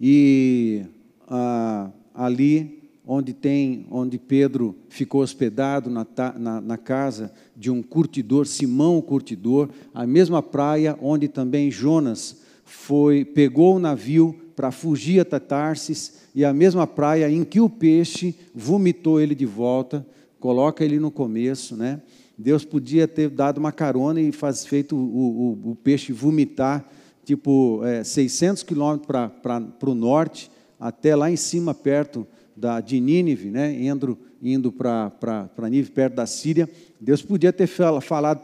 E 0.00 0.86
ah, 1.28 1.90
ali 2.14 2.77
onde 3.10 3.32
tem, 3.32 3.86
onde 3.90 4.18
Pedro 4.18 4.76
ficou 4.90 5.22
hospedado 5.22 5.88
na, 5.88 6.06
na, 6.36 6.60
na, 6.60 6.76
casa 6.76 7.32
de 7.56 7.70
um 7.70 7.82
curtidor, 7.82 8.46
Simão 8.46 8.98
o 8.98 9.02
curtidor, 9.02 9.70
a 9.94 10.06
mesma 10.06 10.42
praia 10.42 10.94
onde 11.00 11.26
também 11.26 11.70
Jonas 11.70 12.42
foi, 12.66 13.24
pegou 13.24 13.76
o 13.76 13.78
navio 13.78 14.36
para 14.54 14.70
fugir 14.70 15.20
até 15.20 15.38
Tarsis, 15.38 16.18
e 16.34 16.44
a 16.44 16.52
mesma 16.52 16.86
praia 16.86 17.30
em 17.30 17.44
que 17.44 17.62
o 17.62 17.70
peixe 17.70 18.34
vomitou 18.54 19.18
ele 19.18 19.34
de 19.34 19.46
volta, 19.46 20.06
coloca 20.38 20.84
ele 20.84 21.00
no 21.00 21.10
começo, 21.10 21.74
né? 21.74 22.02
Deus 22.36 22.62
podia 22.62 23.08
ter 23.08 23.30
dado 23.30 23.56
uma 23.56 23.72
carona 23.72 24.20
e 24.20 24.30
faz, 24.30 24.66
feito 24.66 24.94
o, 24.94 25.58
o, 25.64 25.70
o 25.70 25.74
peixe 25.74 26.12
vomitar 26.12 26.86
tipo 27.24 27.80
é, 27.84 28.04
600 28.04 28.62
quilômetros 28.62 29.30
para 29.42 29.90
o 29.90 29.94
norte, 29.94 30.50
até 30.78 31.16
lá 31.16 31.30
em 31.30 31.36
cima, 31.36 31.74
perto 31.74 32.26
da, 32.58 32.80
de 32.80 33.00
Nínive, 33.00 33.50
né, 33.50 33.72
indo, 33.80 34.18
indo 34.42 34.72
para 34.72 35.12
Nínive, 35.62 35.90
perto 35.90 36.14
da 36.14 36.26
Síria, 36.26 36.68
Deus 37.00 37.22
podia 37.22 37.52
ter 37.52 37.66
falado 37.66 38.40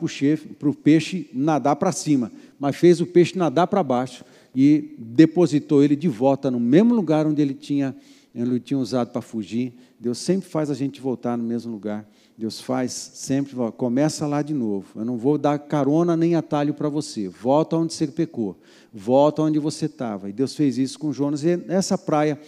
para 0.58 0.68
o 0.68 0.74
peixe 0.74 1.28
nadar 1.32 1.76
para 1.76 1.90
cima, 1.92 2.30
mas 2.58 2.76
fez 2.76 3.00
o 3.00 3.06
peixe 3.06 3.36
nadar 3.36 3.66
para 3.66 3.82
baixo 3.82 4.24
e 4.54 4.94
depositou 4.98 5.82
ele 5.82 5.96
de 5.96 6.08
volta 6.08 6.50
no 6.50 6.60
mesmo 6.60 6.94
lugar 6.94 7.26
onde 7.26 7.42
ele 7.42 7.54
tinha, 7.54 7.94
ele 8.34 8.60
tinha 8.60 8.78
usado 8.78 9.10
para 9.10 9.20
fugir. 9.20 9.72
Deus 9.98 10.18
sempre 10.18 10.48
faz 10.48 10.70
a 10.70 10.74
gente 10.74 11.00
voltar 11.00 11.36
no 11.36 11.42
mesmo 11.42 11.72
lugar. 11.72 12.08
Deus 12.36 12.60
faz 12.60 12.92
sempre, 12.92 13.54
começa 13.76 14.26
lá 14.26 14.42
de 14.42 14.52
novo. 14.52 14.86
Eu 14.96 15.04
não 15.04 15.16
vou 15.16 15.38
dar 15.38 15.58
carona 15.58 16.16
nem 16.16 16.34
atalho 16.34 16.74
para 16.74 16.88
você. 16.88 17.28
Volta 17.28 17.76
onde 17.76 17.94
você 17.94 18.06
pecou. 18.08 18.56
Volta 18.92 19.42
onde 19.42 19.58
você 19.58 19.86
estava. 19.86 20.28
E 20.28 20.32
Deus 20.32 20.54
fez 20.54 20.76
isso 20.76 20.98
com 20.98 21.12
Jonas. 21.12 21.44
E 21.44 21.56
nessa 21.56 21.96
praia 21.96 22.38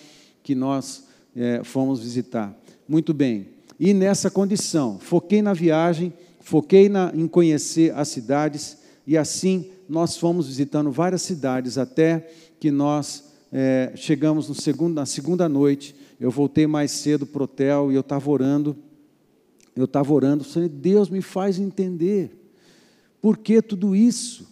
que 0.43 0.55
nós 0.55 1.06
é, 1.37 1.62
fomos 1.62 2.01
visitar. 2.01 2.57
Muito 2.88 3.12
bem. 3.12 3.49
E 3.79 3.92
nessa 3.92 4.31
condição, 4.31 4.99
foquei 4.99 5.42
na 5.42 5.53
viagem, 5.53 6.12
foquei 6.40 6.88
na, 6.88 7.12
em 7.14 7.29
conhecer 7.29 7.94
as 7.94 8.09
cidades. 8.09 8.79
E 9.07 9.16
assim 9.16 9.66
nós 9.88 10.16
fomos 10.16 10.49
visitando 10.49 10.90
várias 10.90 11.22
cidades 11.22 11.79
até 11.79 12.27
que 12.59 12.70
nós 12.70 13.25
é, 13.53 13.92
chegamos 13.94 14.49
no 14.49 14.55
segundo, 14.55 14.94
na 14.94 15.07
segunda 15.07 15.49
noite. 15.49 15.94
Eu 16.18 16.31
voltei 16.31 16.66
mais 16.66 16.90
cedo 16.90 17.27
para 17.27 17.42
o 17.42 17.44
hotel 17.44 17.92
e 17.92 17.94
eu 17.94 18.01
estava 18.01 18.31
orando 18.31 18.77
eu 19.77 19.85
estava 19.85 20.11
orando, 20.12 20.42
falei, 20.42 20.70
Deus 20.70 21.11
me 21.11 21.20
faz 21.20 21.59
entender 21.59 22.31
por 23.20 23.37
que 23.37 23.61
tudo 23.61 23.94
isso. 23.94 24.49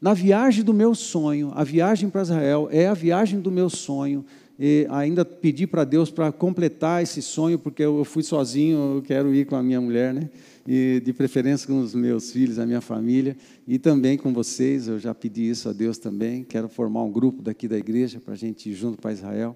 Na 0.00 0.14
viagem 0.14 0.62
do 0.62 0.72
meu 0.72 0.94
sonho, 0.94 1.50
a 1.54 1.64
viagem 1.64 2.08
para 2.08 2.22
Israel 2.22 2.68
é 2.70 2.86
a 2.86 2.94
viagem 2.94 3.40
do 3.40 3.50
meu 3.50 3.68
sonho. 3.68 4.24
E 4.58 4.86
ainda 4.88 5.22
pedi 5.24 5.66
para 5.66 5.84
Deus 5.84 6.10
para 6.10 6.32
completar 6.32 7.02
esse 7.02 7.20
sonho, 7.20 7.58
porque 7.58 7.82
eu 7.82 8.04
fui 8.04 8.22
sozinho, 8.22 8.96
eu 8.96 9.02
quero 9.02 9.34
ir 9.34 9.44
com 9.44 9.54
a 9.54 9.62
minha 9.62 9.80
mulher, 9.80 10.14
né? 10.14 10.30
E 10.66 11.00
de 11.04 11.12
preferência 11.12 11.66
com 11.66 11.78
os 11.80 11.94
meus 11.94 12.32
filhos, 12.32 12.58
a 12.58 12.64
minha 12.64 12.80
família, 12.80 13.36
e 13.68 13.78
também 13.78 14.16
com 14.16 14.32
vocês. 14.32 14.88
Eu 14.88 14.98
já 14.98 15.14
pedi 15.14 15.48
isso 15.48 15.68
a 15.68 15.72
Deus 15.72 15.98
também. 15.98 16.42
Quero 16.42 16.68
formar 16.68 17.02
um 17.02 17.12
grupo 17.12 17.42
daqui 17.42 17.68
da 17.68 17.76
igreja 17.76 18.18
para 18.18 18.32
a 18.32 18.36
gente 18.36 18.70
ir 18.70 18.74
junto 18.74 18.98
para 19.00 19.12
Israel. 19.12 19.54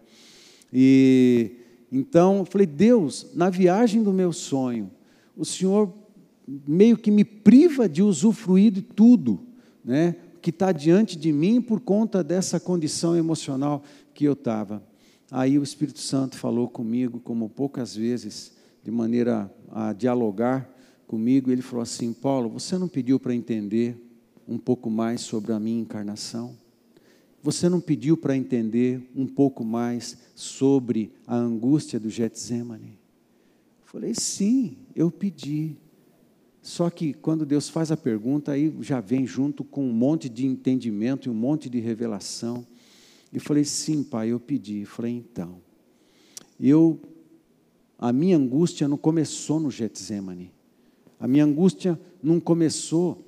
E 0.73 1.53
então, 1.91 2.45
falei, 2.45 2.67
Deus, 2.67 3.27
na 3.35 3.49
viagem 3.49 4.03
do 4.03 4.13
meu 4.13 4.33
sonho, 4.33 4.91
o 5.37 5.45
Senhor 5.45 5.93
meio 6.67 6.97
que 6.97 7.11
me 7.11 7.25
priva 7.25 7.89
de 7.89 8.03
usufruir 8.03 8.71
de 8.71 8.83
tudo, 8.83 9.41
né? 9.83 10.15
Que 10.43 10.51
está 10.51 10.73
diante 10.73 11.19
de 11.19 11.33
mim 11.33 11.61
por 11.61 11.81
conta 11.81 12.23
dessa 12.23 12.61
condição 12.61 13.17
emocional 13.17 13.83
que 14.15 14.25
eu 14.25 14.35
estava. 14.35 14.90
Aí 15.31 15.59
o 15.59 15.63
Espírito 15.63 16.01
Santo 16.01 16.37
falou 16.37 16.69
comigo, 16.69 17.21
como 17.21 17.49
poucas 17.49 17.95
vezes, 17.95 18.53
de 18.83 18.91
maneira 18.91 19.53
a 19.71 19.93
dialogar 19.93 20.69
comigo. 21.07 21.51
Ele 21.51 21.63
falou 21.63 21.83
assim: 21.83 22.13
Paulo, 22.13 22.49
você 22.49 22.77
não 22.77 22.89
pediu 22.89 23.21
para 23.21 23.35
entender 23.35 23.97
um 24.49 24.59
pouco 24.59 24.91
mais 24.91 25.21
sobre 25.21 25.53
a 25.53 25.61
minha 25.61 25.81
encarnação? 25.81 26.57
Você 27.43 27.69
não 27.69 27.81
pediu 27.81 28.17
para 28.17 28.37
entender 28.37 29.11
um 29.17 29.27
pouco 29.27 29.65
mais 29.65 30.19
sobre 30.35 31.13
a 31.27 31.37
angústia 31.37 31.99
do 31.99 32.11
Getsemane? 32.11 32.99
Falei, 33.85 34.13
sim, 34.15 34.77
eu 34.95 35.11
pedi. 35.11 35.77
Só 36.61 36.91
que 36.91 37.15
quando 37.15 37.47
Deus 37.47 37.69
faz 37.69 37.91
a 37.91 37.97
pergunta, 37.97 38.53
aí 38.53 38.75
já 38.81 39.01
vem 39.01 39.27
junto 39.27 39.65
com 39.65 39.89
um 39.89 39.93
monte 39.93 40.29
de 40.29 40.47
entendimento 40.47 41.29
e 41.29 41.31
um 41.31 41.35
monte 41.35 41.71
de 41.71 41.81
revelação. 41.81 42.67
E 43.33 43.39
falei, 43.39 43.65
sim, 43.65 44.03
pai, 44.03 44.29
eu 44.29 44.41
pedi. 44.41 44.85
Falei, 44.85 45.13
então, 45.13 45.61
eu, 46.59 47.01
a 47.99 48.13
minha 48.13 48.37
angústia 48.37 48.89
não 48.89 48.97
começou 48.97 49.61
no 49.61 49.71
Getsemane. 49.71 50.53
A 51.19 51.29
minha 51.29 51.45
angústia 51.45 52.01
não 52.23 52.41
começou 52.41 53.27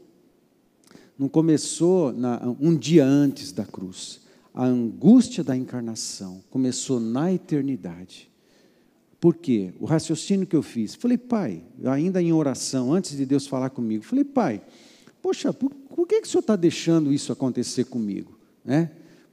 não 1.18 1.28
começou 1.28 2.12
na, 2.12 2.40
um 2.60 2.76
dia 2.76 3.04
antes 3.04 3.52
da 3.52 3.64
cruz. 3.64 4.22
A 4.52 4.64
angústia 4.64 5.44
da 5.44 5.56
encarnação 5.56 6.42
começou 6.50 6.98
na 6.98 7.32
eternidade. 7.32 8.28
Por 9.20 9.36
quê? 9.36 9.72
O 9.78 9.84
raciocínio 9.84 10.46
que 10.46 10.56
eu 10.56 10.62
fiz. 10.62 10.96
Falei, 10.96 11.16
pai, 11.16 11.62
ainda 11.84 12.20
em 12.20 12.32
oração, 12.32 12.92
antes 12.92 13.16
de 13.16 13.24
Deus 13.24 13.46
falar 13.46 13.70
comigo, 13.70 14.02
falei, 14.02 14.24
pai, 14.24 14.60
poxa, 15.22 15.52
por, 15.52 15.70
por 15.70 16.08
que, 16.08 16.20
que 16.20 16.26
o 16.26 16.30
senhor 16.30 16.40
está 16.40 16.56
deixando 16.56 17.12
isso 17.12 17.30
acontecer 17.32 17.84
comigo? 17.84 18.36
Né? 18.64 18.90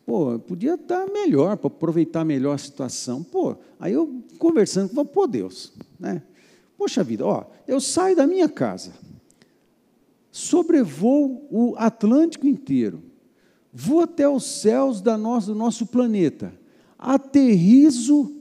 Pô, 0.09 0.39
podia 0.39 0.73
estar 0.73 1.05
melhor, 1.05 1.55
para 1.55 1.67
aproveitar 1.67 2.25
melhor 2.25 2.55
a 2.55 2.57
situação. 2.57 3.21
Pô, 3.21 3.55
aí 3.79 3.93
eu 3.93 4.23
conversando, 4.39 5.05
pô, 5.05 5.27
Deus, 5.27 5.71
né? 5.99 6.23
Poxa 6.75 7.03
vida, 7.03 7.23
ó, 7.27 7.45
eu 7.67 7.79
saio 7.79 8.15
da 8.15 8.25
minha 8.25 8.49
casa, 8.49 8.91
sobrevoo 10.31 11.45
o 11.51 11.75
Atlântico 11.77 12.47
inteiro, 12.47 13.03
vou 13.71 13.99
até 13.99 14.27
os 14.27 14.45
céus 14.45 14.99
da 14.99 15.15
nossa, 15.15 15.53
do 15.53 15.55
nosso 15.55 15.85
planeta, 15.85 16.55
aterrizo 16.97 18.35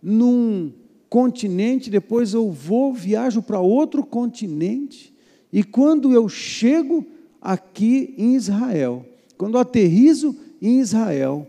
num 0.00 0.72
continente, 1.10 1.90
depois 1.90 2.32
eu 2.32 2.48
vou, 2.48 2.94
viajo 2.94 3.42
para 3.42 3.58
outro 3.58 4.06
continente, 4.06 5.12
e 5.52 5.64
quando 5.64 6.12
eu 6.12 6.28
chego 6.28 7.04
aqui 7.40 8.14
em 8.16 8.36
Israel, 8.36 9.04
quando 9.36 9.54
eu 9.54 9.60
aterrizo 9.60 10.36
em 10.68 10.78
Israel, 10.78 11.46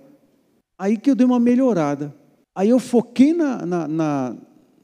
aí 0.77 0.97
que 0.97 1.09
eu 1.09 1.15
dei 1.15 1.25
uma 1.25 1.39
melhorada. 1.39 2.15
Aí 2.55 2.69
eu 2.69 2.79
foquei 2.79 3.33
na, 3.33 3.63
na, 3.65 3.87
na, 3.87 4.37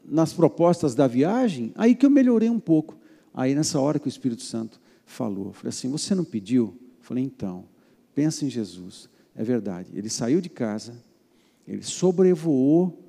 nas 0.05 0.33
propostas 0.33 0.93
da 0.93 1.07
viagem, 1.07 1.71
aí 1.75 1.95
que 1.95 2.05
eu 2.05 2.09
melhorei 2.09 2.49
um 2.49 2.59
pouco. 2.59 2.95
Aí 3.33 3.55
nessa 3.55 3.79
hora 3.79 3.97
que 3.97 4.07
o 4.07 4.09
Espírito 4.09 4.43
Santo 4.43 4.79
falou, 5.03 5.47
eu 5.47 5.53
falei 5.53 5.69
assim: 5.69 5.89
Você 5.89 6.13
não 6.13 6.23
pediu? 6.23 6.77
Eu 6.99 7.03
falei: 7.03 7.23
Então, 7.23 7.65
pensa 8.13 8.45
em 8.45 8.49
Jesus. 8.49 9.09
É 9.35 9.43
verdade. 9.43 9.91
Ele 9.95 10.09
saiu 10.09 10.41
de 10.41 10.49
casa, 10.49 10.93
ele 11.67 11.83
sobrevoou 11.83 13.01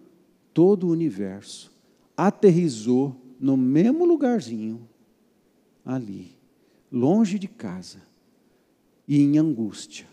todo 0.55 0.87
o 0.87 0.91
universo, 0.91 1.73
aterrizou 2.17 3.17
no 3.39 3.57
mesmo 3.57 4.05
lugarzinho, 4.05 4.89
ali, 5.85 6.37
longe 6.91 7.39
de 7.39 7.49
casa 7.49 7.99
e 9.09 9.21
em 9.21 9.39
angústia. 9.39 10.10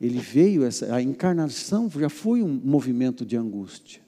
Ele 0.00 0.18
veio, 0.18 0.64
essa, 0.64 0.94
a 0.94 1.02
encarnação 1.02 1.90
já 1.90 2.08
foi 2.08 2.42
um 2.42 2.60
movimento 2.64 3.24
de 3.24 3.36
angústia, 3.36 4.02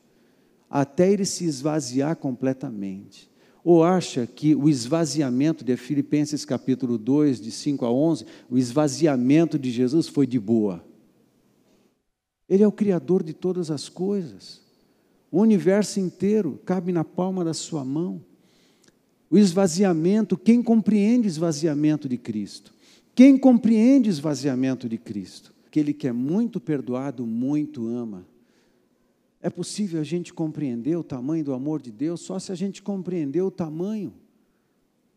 até 0.69 1.11
ele 1.11 1.25
se 1.25 1.45
esvaziar 1.45 2.17
completamente. 2.17 3.31
Ou 3.65 3.83
acha 3.83 4.27
que 4.27 4.55
o 4.55 4.69
esvaziamento 4.69 5.65
de 5.65 5.75
Filipenses 5.77 6.45
capítulo 6.45 6.99
2, 6.99 7.41
de 7.41 7.51
5 7.51 7.87
a 7.87 7.91
11, 7.91 8.27
o 8.51 8.59
esvaziamento 8.59 9.59
de 9.59 9.71
Jesus 9.71 10.07
foi 10.07 10.27
de 10.27 10.39
boa? 10.39 10.85
Ele 12.47 12.63
é 12.63 12.69
o 12.69 12.73
Criador 12.73 13.23
de 13.23 13.33
todas 13.33 13.71
as 13.71 13.89
coisas. 13.89 14.61
O 15.31 15.41
universo 15.41 15.99
inteiro 15.99 16.61
cabe 16.67 16.93
na 16.93 17.03
palma 17.05 17.43
da 17.43 17.55
sua 17.55 17.85
mão. 17.85 18.23
O 19.31 19.39
esvaziamento, 19.39 20.37
quem 20.37 20.63
compreende 20.63 21.27
o 21.27 21.31
esvaziamento 21.31 22.07
de 22.07 22.19
Cristo? 22.19 22.75
Quem 23.15 23.39
compreende 23.39 24.11
o 24.11 24.13
esvaziamento 24.13 24.89
de 24.89 24.99
Cristo? 24.99 25.54
Aquele 25.75 25.93
que 25.93 26.07
é 26.07 26.13
muito 26.13 26.61
perdoado, 26.61 27.27
muito 27.27 27.89
ama. 27.89 28.25
É 29.41 29.51
possível 29.51 30.01
a 30.01 30.05
gente 30.05 30.33
compreender 30.33 30.95
o 30.95 31.03
tamanho 31.03 31.43
do 31.43 31.53
amor 31.53 31.83
de 31.83 31.91
Deus 31.91 32.21
só 32.21 32.39
se 32.39 32.53
a 32.53 32.55
gente 32.55 32.81
compreender 32.81 33.43
o 33.43 33.51
tamanho 33.51 34.15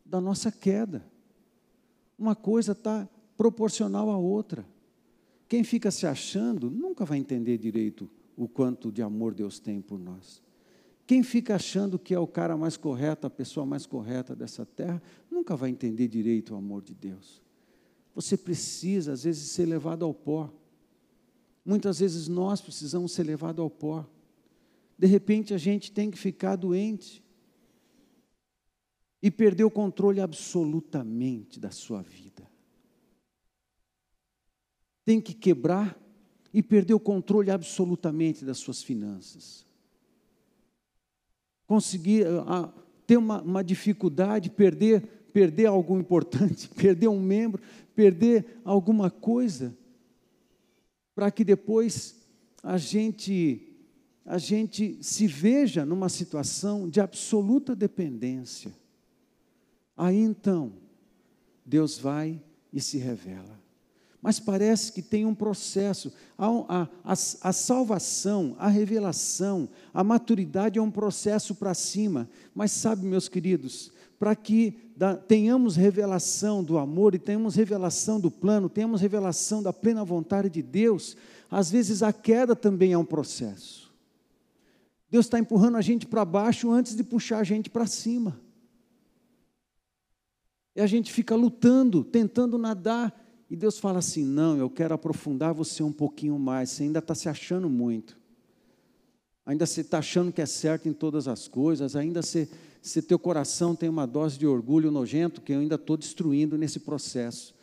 da 0.04 0.20
nossa 0.20 0.52
queda. 0.52 1.06
Uma 2.18 2.36
coisa 2.36 2.72
está 2.72 3.08
proporcional 3.38 4.10
à 4.10 4.18
outra. 4.18 4.66
Quem 5.48 5.64
fica 5.64 5.92
se 5.92 6.08
achando 6.08 6.72
nunca 6.72 7.06
vai 7.06 7.20
entender 7.20 7.60
direito 7.60 8.10
o 8.36 8.48
quanto 8.48 8.92
de 8.92 9.04
amor 9.04 9.36
Deus 9.36 9.60
tem 9.60 9.80
por 9.80 10.00
nós. 10.00 10.42
Quem 11.06 11.22
fica 11.22 11.54
achando 11.54 12.00
que 12.00 12.16
é 12.16 12.20
o 12.20 12.26
cara 12.26 12.58
mais 12.58 12.76
correto, 12.76 13.28
a 13.28 13.30
pessoa 13.30 13.64
mais 13.64 13.86
correta 13.86 14.36
dessa 14.36 14.66
terra, 14.66 15.00
nunca 15.30 15.56
vai 15.56 15.70
entender 15.70 16.08
direito 16.08 16.56
o 16.56 16.58
amor 16.58 16.82
de 16.82 16.96
Deus. 16.96 17.46
Você 18.18 18.36
precisa, 18.36 19.14
às 19.14 19.26
vezes, 19.26 19.52
ser 19.52 19.68
levado 19.68 20.04
ao 20.04 20.12
pó. 20.12 20.52
Muitas 21.64 22.00
vezes 22.00 22.28
nós 22.28 22.60
precisamos 22.60 23.12
ser 23.12 23.22
levados 23.22 23.62
ao 23.62 23.70
pó. 23.70 24.04
De 24.98 25.06
repente 25.06 25.54
a 25.54 25.58
gente 25.60 25.92
tem 25.92 26.10
que 26.10 26.18
ficar 26.18 26.56
doente 26.56 27.24
e 29.22 29.30
perder 29.30 29.66
o 29.66 29.70
controle 29.70 30.20
absolutamente 30.20 31.60
da 31.60 31.70
sua 31.70 32.02
vida. 32.02 32.50
Tem 35.06 35.22
que 35.22 35.36
quebrar 35.36 35.96
e 36.52 36.64
perder 36.64 36.96
o 36.96 37.00
controle 37.00 37.52
absolutamente 37.52 38.44
das 38.44 38.58
suas 38.58 38.82
finanças. 38.82 39.64
Conseguir 41.68 42.26
uh, 42.26 42.74
ter 43.06 43.18
uma, 43.18 43.44
uma 43.44 43.64
dificuldade, 43.64 44.50
perder, 44.50 45.27
perder 45.34 45.68
algo 45.68 45.98
importante, 45.98 46.68
perder 46.76 47.08
um 47.08 47.20
membro, 47.20 47.62
perder 47.96 48.60
alguma 48.64 49.10
coisa 49.10 49.76
para 51.16 51.32
que 51.32 51.44
depois 51.44 52.16
a 52.62 52.78
gente 52.78 53.64
a 54.24 54.38
gente 54.38 54.98
se 55.02 55.26
veja 55.26 55.86
numa 55.86 56.10
situação 56.10 56.90
de 56.90 57.00
absoluta 57.00 57.74
dependência. 57.74 58.76
Aí 59.96 60.18
então, 60.18 60.74
Deus 61.66 61.98
vai 61.98 62.42
e 62.74 62.82
se 62.82 62.98
revela. 62.98 63.58
Mas 64.22 64.40
parece 64.40 64.92
que 64.92 65.02
tem 65.02 65.26
um 65.26 65.34
processo. 65.34 66.12
A, 66.38 66.48
a, 66.48 66.82
a, 67.06 67.12
a 67.14 67.54
salvação, 67.54 68.56
a 68.60 68.68
revelação, 68.68 69.70
a 69.94 70.04
maturidade 70.04 70.78
é 70.78 70.82
um 70.82 70.92
processo 70.92 71.56
para 71.56 71.74
cima. 71.74 72.30
Mas 72.54 72.74
sabe, 72.74 73.06
meus 73.06 73.30
queridos, 73.30 73.92
para 74.20 74.36
que 74.36 74.92
da, 74.96 75.16
tenhamos 75.16 75.76
revelação 75.76 76.64
do 76.64 76.78
amor 76.78 77.14
e 77.14 77.20
tenhamos 77.20 77.56
revelação 77.56 78.20
do 78.20 78.32
plano, 78.32 78.70
tenhamos 78.70 79.02
revelação 79.02 79.62
da 79.62 79.72
plena 79.72 80.04
vontade 80.04 80.50
de 80.50 80.62
Deus, 80.62 81.16
às 81.50 81.70
vezes 81.70 82.02
a 82.02 82.12
queda 82.12 82.56
também 82.56 82.94
é 82.94 82.98
um 82.98 83.06
processo. 83.06 83.94
Deus 85.10 85.26
está 85.26 85.40
empurrando 85.40 85.78
a 85.78 85.82
gente 85.82 86.06
para 86.06 86.26
baixo 86.26 86.70
antes 86.72 86.96
de 86.96 87.04
puxar 87.04 87.40
a 87.40 87.44
gente 87.44 87.70
para 87.70 87.86
cima. 87.86 88.40
E 90.76 90.82
a 90.82 90.88
gente 90.88 91.12
fica 91.12 91.36
lutando, 91.36 92.04
tentando 92.04 92.58
nadar, 92.58 93.18
e 93.50 93.56
Deus 93.56 93.80
fala 93.80 94.00
assim: 94.00 94.26
não, 94.26 94.58
eu 94.58 94.70
quero 94.70 94.94
aprofundar 94.94 95.54
você 95.54 95.82
um 95.82 95.92
pouquinho 95.92 96.38
mais, 96.38 96.70
você 96.70 96.84
ainda 96.84 97.00
está 97.00 97.16
se 97.16 97.30
achando 97.30 97.70
muito. 97.70 98.18
Ainda 99.46 99.66
você 99.66 99.80
está 99.80 100.00
achando 100.00 100.32
que 100.32 100.42
é 100.42 100.46
certo 100.46 100.90
em 100.90 100.94
todas 100.94 101.28
as 101.28 101.48
coisas, 101.48 101.96
ainda 101.96 102.22
você, 102.22 102.50
se 102.88 103.02
teu 103.02 103.20
coração 103.20 103.76
tem 103.76 103.90
uma 103.90 104.08
dose 104.08 104.38
de 104.38 104.48
orgulho 104.48 104.90
nojento 104.90 105.42
que 105.42 105.52
eu 105.52 105.60
ainda 105.60 105.76
estou 105.76 105.98
destruindo 105.98 106.58
nesse 106.58 106.80
processo. 106.80 107.54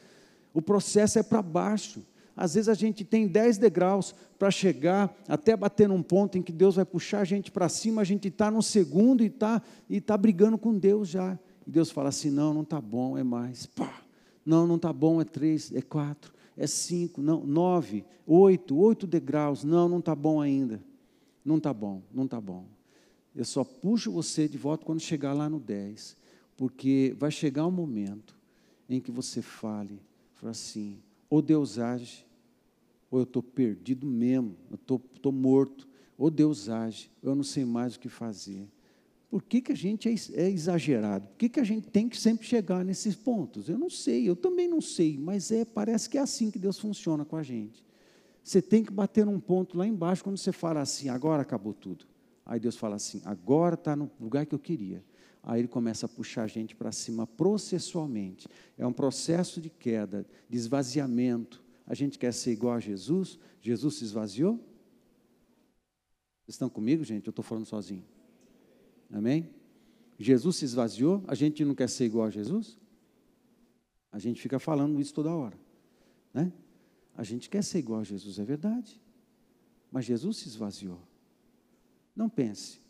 O 0.53 0.61
processo 0.61 1.19
é 1.19 1.23
para 1.23 1.41
baixo. 1.43 2.05
Às 2.37 2.55
vezes 2.55 2.69
a 2.69 2.75
gente 2.75 3.05
tem 3.05 3.27
dez 3.27 3.57
degraus 3.57 4.15
para 4.39 4.51
chegar 4.51 5.15
até 5.29 5.57
bater 5.57 5.89
num 5.89 6.03
ponto 6.03 6.37
em 6.37 6.43
que 6.43 6.53
Deus 6.53 6.75
vai 6.77 6.85
puxar 6.85 7.21
a 7.21 7.25
gente 7.25 7.51
para 7.51 7.69
cima, 7.69 8.03
a 8.03 8.05
gente 8.05 8.29
está 8.29 8.51
no 8.51 8.63
segundo 8.63 9.23
e 9.23 9.27
está 9.27 9.63
e 9.89 10.01
tá 10.01 10.17
brigando 10.17 10.59
com 10.59 10.77
Deus 10.77 11.09
já. 11.09 11.39
E 11.67 11.71
Deus 11.71 11.91
fala 11.91 12.09
assim: 12.09 12.31
não, 12.31 12.53
não 12.53 12.63
está 12.63 12.81
bom, 12.81 13.17
é 13.17 13.23
mais. 13.23 13.67
Pá. 13.67 14.03
Não, 14.45 14.67
não 14.67 14.77
está 14.77 14.93
bom, 14.93 15.21
é 15.21 15.25
três, 15.25 15.73
é 15.73 15.81
quatro, 15.81 16.35
é 16.55 16.67
cinco, 16.67 17.23
não, 17.23 17.47
nove, 17.47 18.05
oito, 18.27 18.77
oito 18.77 19.07
degraus. 19.07 19.65
Não, 19.65 19.89
não 19.89 20.01
está 20.01 20.15
bom 20.15 20.41
ainda. 20.41 20.83
Não 21.45 21.57
está 21.57 21.73
bom, 21.73 22.03
não 22.13 22.25
está 22.25 22.41
bom. 22.41 22.67
Eu 23.35 23.45
só 23.45 23.65
puxo 23.65 24.13
você 24.13 24.49
de 24.49 24.57
volta 24.57 24.85
quando 24.85 25.01
chegar 25.01 25.33
lá 25.33 25.49
no 25.49 25.59
dez, 25.59 26.17
porque 26.57 27.15
vai 27.19 27.31
chegar 27.31 27.67
um 27.67 27.71
momento 27.71 28.39
em 28.89 29.01
que 29.01 29.11
você 29.11 29.43
fale, 29.43 30.01
fala 30.35 30.53
assim, 30.53 30.99
ou 31.29 31.43
Deus 31.43 31.79
age, 31.79 32.25
ou 33.11 33.21
eu 33.21 33.25
estou 33.25 33.43
perdido 33.43 34.07
mesmo, 34.07 34.57
eu 34.71 34.77
estou 34.77 35.33
morto, 35.33 35.89
ou 36.17 36.31
Deus 36.31 36.69
age, 36.69 37.11
ou 37.23 37.31
eu 37.31 37.35
não 37.35 37.43
sei 37.43 37.65
mais 37.65 37.97
o 37.97 38.01
que 38.01 38.09
fazer. 38.09 38.69
Por 39.29 39.43
que, 39.43 39.61
que 39.61 39.73
a 39.73 39.77
gente 39.77 40.09
é, 40.09 40.15
é 40.43 40.49
exagerado? 40.49 41.27
Por 41.27 41.37
que, 41.39 41.49
que 41.49 41.59
a 41.59 41.65
gente 41.65 41.89
tem 41.89 42.09
que 42.09 42.17
sempre 42.17 42.47
chegar 42.47 42.85
nesses 42.85 43.17
pontos? 43.17 43.69
Eu 43.69 43.77
não 43.77 43.91
sei, 43.91 44.29
eu 44.29 44.37
também 44.37 44.69
não 44.69 44.81
sei, 44.81 45.19
mas 45.19 45.51
é, 45.51 45.65
parece 45.65 46.09
que 46.09 46.17
é 46.17 46.21
assim 46.21 46.53
que 46.53 46.59
Deus 46.59 46.79
funciona 46.79 47.25
com 47.25 47.35
a 47.37 47.43
gente. 47.43 47.85
Você 48.45 48.63
tem 48.63 48.85
que 48.85 48.93
bater 48.93 49.27
num 49.27 49.41
ponto 49.41 49.77
lá 49.77 49.87
embaixo 49.87 50.23
quando 50.23 50.37
você 50.37 50.53
fala 50.53 50.83
assim, 50.83 51.09
agora 51.09 51.43
acabou 51.43 51.75
tudo. 51.75 52.07
Aí 52.45 52.61
Deus 52.61 52.77
fala 52.77 52.97
assim, 52.97 53.23
agora 53.25 53.75
está 53.75 53.97
no 53.97 54.11
lugar 54.21 54.45
que 54.47 54.55
eu 54.55 54.59
queria. 54.59 55.05
Aí 55.43 55.61
ele 55.61 55.69
começa 55.69 56.07
a 56.07 56.09
puxar 56.09 56.45
a 56.45 56.47
gente 56.47 56.75
para 56.75 56.91
cima 56.93 57.27
processualmente. 57.27 58.49
É 58.79 58.87
um 58.87 58.93
processo 58.93 59.61
de 59.61 59.71
queda, 59.71 60.27
de 60.49 60.57
esvaziamento. 60.57 61.63
A 61.87 61.95
gente 61.95 62.19
quer 62.19 62.33
ser 62.33 62.53
igual 62.53 62.75
a 62.75 62.81
Jesus. 62.81 63.39
Jesus 63.61 63.97
se 63.97 64.05
esvaziou? 64.05 64.57
Vocês 66.45 66.55
estão 66.55 66.69
comigo, 66.69 67.05
gente? 67.05 67.27
Eu 67.27 67.31
estou 67.31 67.45
falando 67.45 67.67
sozinho. 67.67 68.05
Amém? 69.11 69.49
Jesus 70.19 70.57
se 70.57 70.65
esvaziou, 70.65 71.23
a 71.27 71.35
gente 71.35 71.65
não 71.65 71.75
quer 71.75 71.89
ser 71.89 72.05
igual 72.05 72.27
a 72.27 72.31
Jesus? 72.31 72.79
A 74.13 74.19
gente 74.19 74.41
fica 74.41 74.59
falando 74.59 75.01
isso 75.01 75.13
toda 75.13 75.35
hora, 75.35 75.59
né? 76.33 76.53
A 77.17 77.23
gente 77.23 77.49
quer 77.49 77.63
ser 77.63 77.79
igual 77.79 78.01
a 78.01 78.05
Jesus, 78.05 78.39
é 78.39 78.45
verdade. 78.45 79.01
Mas 79.91 80.05
Jesus 80.05 80.39
se 80.39 80.49
esvaziou. 80.49 81.01
Não 82.15 82.29
pense 82.29 82.81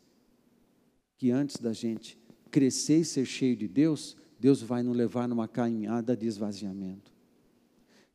que 1.17 1.31
antes 1.31 1.57
da 1.57 1.73
gente 1.73 2.19
crescer 2.51 2.99
e 2.99 3.05
ser 3.05 3.25
cheio 3.25 3.55
de 3.55 3.67
Deus, 3.67 4.15
Deus 4.39 4.61
vai 4.61 4.83
nos 4.83 4.95
levar 4.95 5.27
numa 5.27 5.47
caminhada 5.47 6.15
de 6.15 6.27
esvaziamento. 6.27 7.11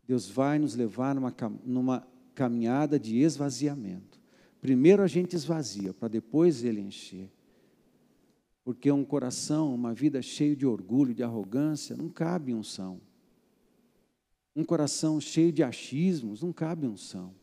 Deus 0.07 0.29
vai 0.29 0.59
nos 0.59 0.75
levar 0.75 1.14
numa, 1.14 1.35
numa 1.64 2.07
caminhada 2.35 2.99
de 2.99 3.18
esvaziamento. 3.18 4.20
Primeiro 4.61 5.03
a 5.03 5.07
gente 5.07 5.35
esvazia, 5.35 5.92
para 5.94 6.09
depois 6.09 6.64
ele 6.64 6.81
encher. 6.81 7.31
Porque 8.62 8.90
um 8.90 9.05
coração, 9.05 9.75
uma 9.75 9.94
vida 9.94 10.20
cheio 10.20 10.55
de 10.55 10.66
orgulho, 10.66 11.14
de 11.14 11.23
arrogância, 11.23 11.96
não 11.96 12.09
cabe 12.09 12.55
unção. 12.55 13.01
Um 14.55 14.64
coração 14.64 15.20
cheio 15.20 15.51
de 15.51 15.62
achismos, 15.62 16.42
não 16.42 16.53
cabe 16.53 16.87
unção. 16.87 17.35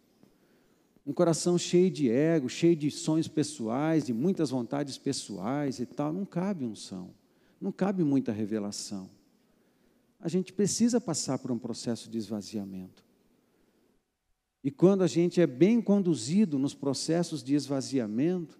Um 1.07 1.13
coração 1.13 1.57
cheio 1.57 1.89
de 1.89 2.09
ego, 2.09 2.49
cheio 2.49 2.75
de 2.75 2.91
sonhos 2.91 3.29
pessoais, 3.29 4.05
de 4.05 4.13
muitas 4.13 4.49
vontades 4.49 4.97
pessoais 4.97 5.79
e 5.79 5.85
tal, 5.85 6.11
não 6.11 6.25
cabe 6.25 6.65
unção. 6.65 7.11
Não 7.61 7.71
cabe 7.71 8.03
muita 8.03 8.33
revelação. 8.33 9.09
A 10.19 10.27
gente 10.27 10.51
precisa 10.51 10.99
passar 10.99 11.39
por 11.39 11.49
um 11.49 11.57
processo 11.57 12.09
de 12.09 12.17
esvaziamento. 12.17 13.05
E 14.61 14.69
quando 14.69 15.01
a 15.01 15.07
gente 15.07 15.39
é 15.39 15.47
bem 15.47 15.81
conduzido 15.81 16.59
nos 16.59 16.73
processos 16.73 17.41
de 17.41 17.55
esvaziamento, 17.55 18.59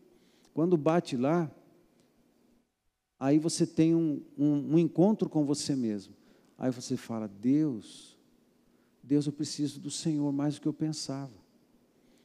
quando 0.53 0.77
bate 0.77 1.17
lá, 1.17 1.51
Aí 3.19 3.39
você 3.39 3.65
tem 3.65 3.95
um, 3.95 4.21
um, 4.37 4.75
um 4.75 4.79
encontro 4.79 5.27
com 5.27 5.45
você 5.45 5.75
mesmo. 5.75 6.13
Aí 6.57 6.71
você 6.71 6.95
fala: 6.95 7.27
Deus, 7.27 8.17
Deus, 9.01 9.25
eu 9.25 9.33
preciso 9.33 9.79
do 9.79 9.89
Senhor 9.89 10.31
mais 10.31 10.55
do 10.55 10.61
que 10.61 10.67
eu 10.67 10.73
pensava. 10.73 11.33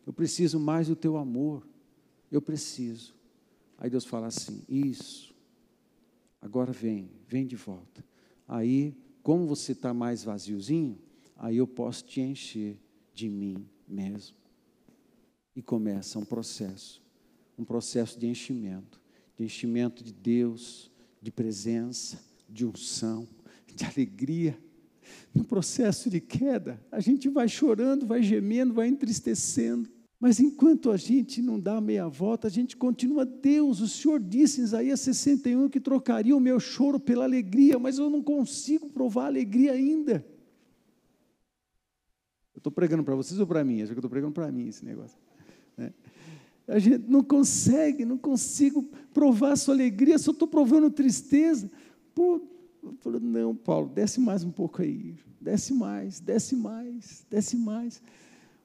Eu 0.07 0.13
preciso 0.13 0.59
mais 0.59 0.89
do 0.89 0.97
teu 0.97 1.17
amor. 1.17 1.67
Eu 2.31 2.41
preciso. 2.43 3.15
Aí 3.79 3.91
Deus 3.91 4.05
fala 4.05 4.27
assim: 4.27 4.63
Isso. 4.69 5.35
Agora 6.41 6.73
vem, 6.73 7.11
vem 7.29 7.47
de 7.47 7.57
volta. 7.57 8.05
Aí, 8.49 8.97
como 9.23 9.47
você 9.47 9.73
está 9.73 9.95
mais 9.95 10.25
vaziozinho, 10.25 10.99
aí 11.37 11.57
eu 11.57 11.67
posso 11.67 12.05
te 12.05 12.21
encher 12.21 12.81
de 13.15 13.29
mim 13.29 13.69
mesmo. 13.87 14.37
E 15.55 15.63
começa 15.63 16.19
um 16.19 16.25
processo, 16.25 17.01
um 17.57 17.65
processo 17.65 18.19
de 18.19 18.27
enchimento 18.27 19.03
de 19.37 19.45
enchimento 19.45 20.05
de 20.05 20.13
Deus, 20.13 20.91
de 21.21 21.31
presença, 21.31 22.23
de 22.49 22.65
unção, 22.65 23.29
de 23.75 23.85
alegria. 23.85 24.59
No 25.35 25.45
processo 25.45 26.09
de 26.09 26.21
queda, 26.21 26.81
a 26.91 27.01
gente 27.01 27.29
vai 27.29 27.49
chorando, 27.49 28.07
vai 28.07 28.23
gemendo, 28.23 28.75
vai 28.75 28.89
entristecendo. 28.89 29.91
Mas 30.23 30.39
enquanto 30.39 30.91
a 30.91 30.97
gente 30.97 31.43
não 31.43 31.59
dá 31.59 31.81
meia 31.81 32.07
volta, 32.07 32.47
a 32.47 32.51
gente 32.51 32.77
continua, 32.77 33.27
Deus, 33.27 33.81
o 33.81 33.89
Senhor 33.89 34.21
disse 34.21 34.61
em 34.61 34.65
Isaías 34.65 35.01
61 35.01 35.69
que 35.69 35.81
trocaria 35.81 36.37
o 36.37 36.39
meu 36.39 36.61
choro 36.61 37.01
pela 37.01 37.25
alegria, 37.25 37.77
mas 37.77 37.99
eu 37.99 38.09
não 38.09 38.23
consigo 38.23 38.89
provar 38.89 39.27
alegria 39.27 39.73
ainda. 39.73 40.25
Eu 42.55 42.59
estou 42.59 42.71
pregando 42.71 43.03
para 43.03 43.17
vocês 43.17 43.41
ou 43.41 43.47
para 43.49 43.65
mim? 43.65 43.83
Acho 43.83 43.89
que 43.93 43.95
eu 43.95 43.99
estou 43.99 44.11
pregando 44.11 44.33
para 44.33 44.53
mim 44.53 44.69
esse 44.69 44.85
negócio. 44.85 45.19
Né? 45.77 45.93
A 46.69 46.79
gente 46.79 47.05
não 47.09 47.25
consegue, 47.25 48.05
não 48.05 48.17
consigo 48.17 48.89
provar 49.13 49.57
sua 49.57 49.75
alegria, 49.75 50.19
só 50.19 50.31
estou 50.31 50.47
provando 50.47 50.89
tristeza. 50.89 51.69
Pô, 52.15 52.41
eu 52.83 53.21
não, 53.21 53.55
Paulo, 53.55 53.89
desce 53.89 54.21
mais 54.21 54.43
um 54.43 54.51
pouco 54.51 54.83
aí, 54.83 55.17
desce 55.41 55.73
mais, 55.73 56.21
desce 56.21 56.57
mais, 56.57 57.25
desce 57.31 57.57
mais. 57.57 58.03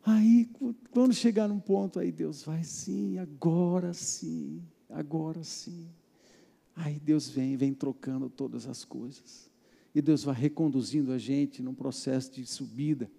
Aí, 0.03 0.49
quando 0.91 1.13
chegar 1.13 1.47
num 1.47 1.59
ponto, 1.59 1.99
aí 1.99 2.11
Deus 2.11 2.43
vai 2.43 2.63
sim, 2.63 3.17
agora 3.17 3.93
sim, 3.93 4.61
agora 4.89 5.43
sim. 5.43 5.87
Aí 6.75 6.99
Deus 6.99 7.29
vem, 7.29 7.57
vem 7.57 7.73
trocando 7.73 8.29
todas 8.29 8.67
as 8.67 8.85
coisas. 8.85 9.49
E 9.93 10.01
Deus 10.01 10.23
vai 10.23 10.35
reconduzindo 10.35 11.11
a 11.11 11.17
gente 11.17 11.61
num 11.61 11.73
processo 11.73 12.31
de 12.31 12.45
subida, 12.45 13.09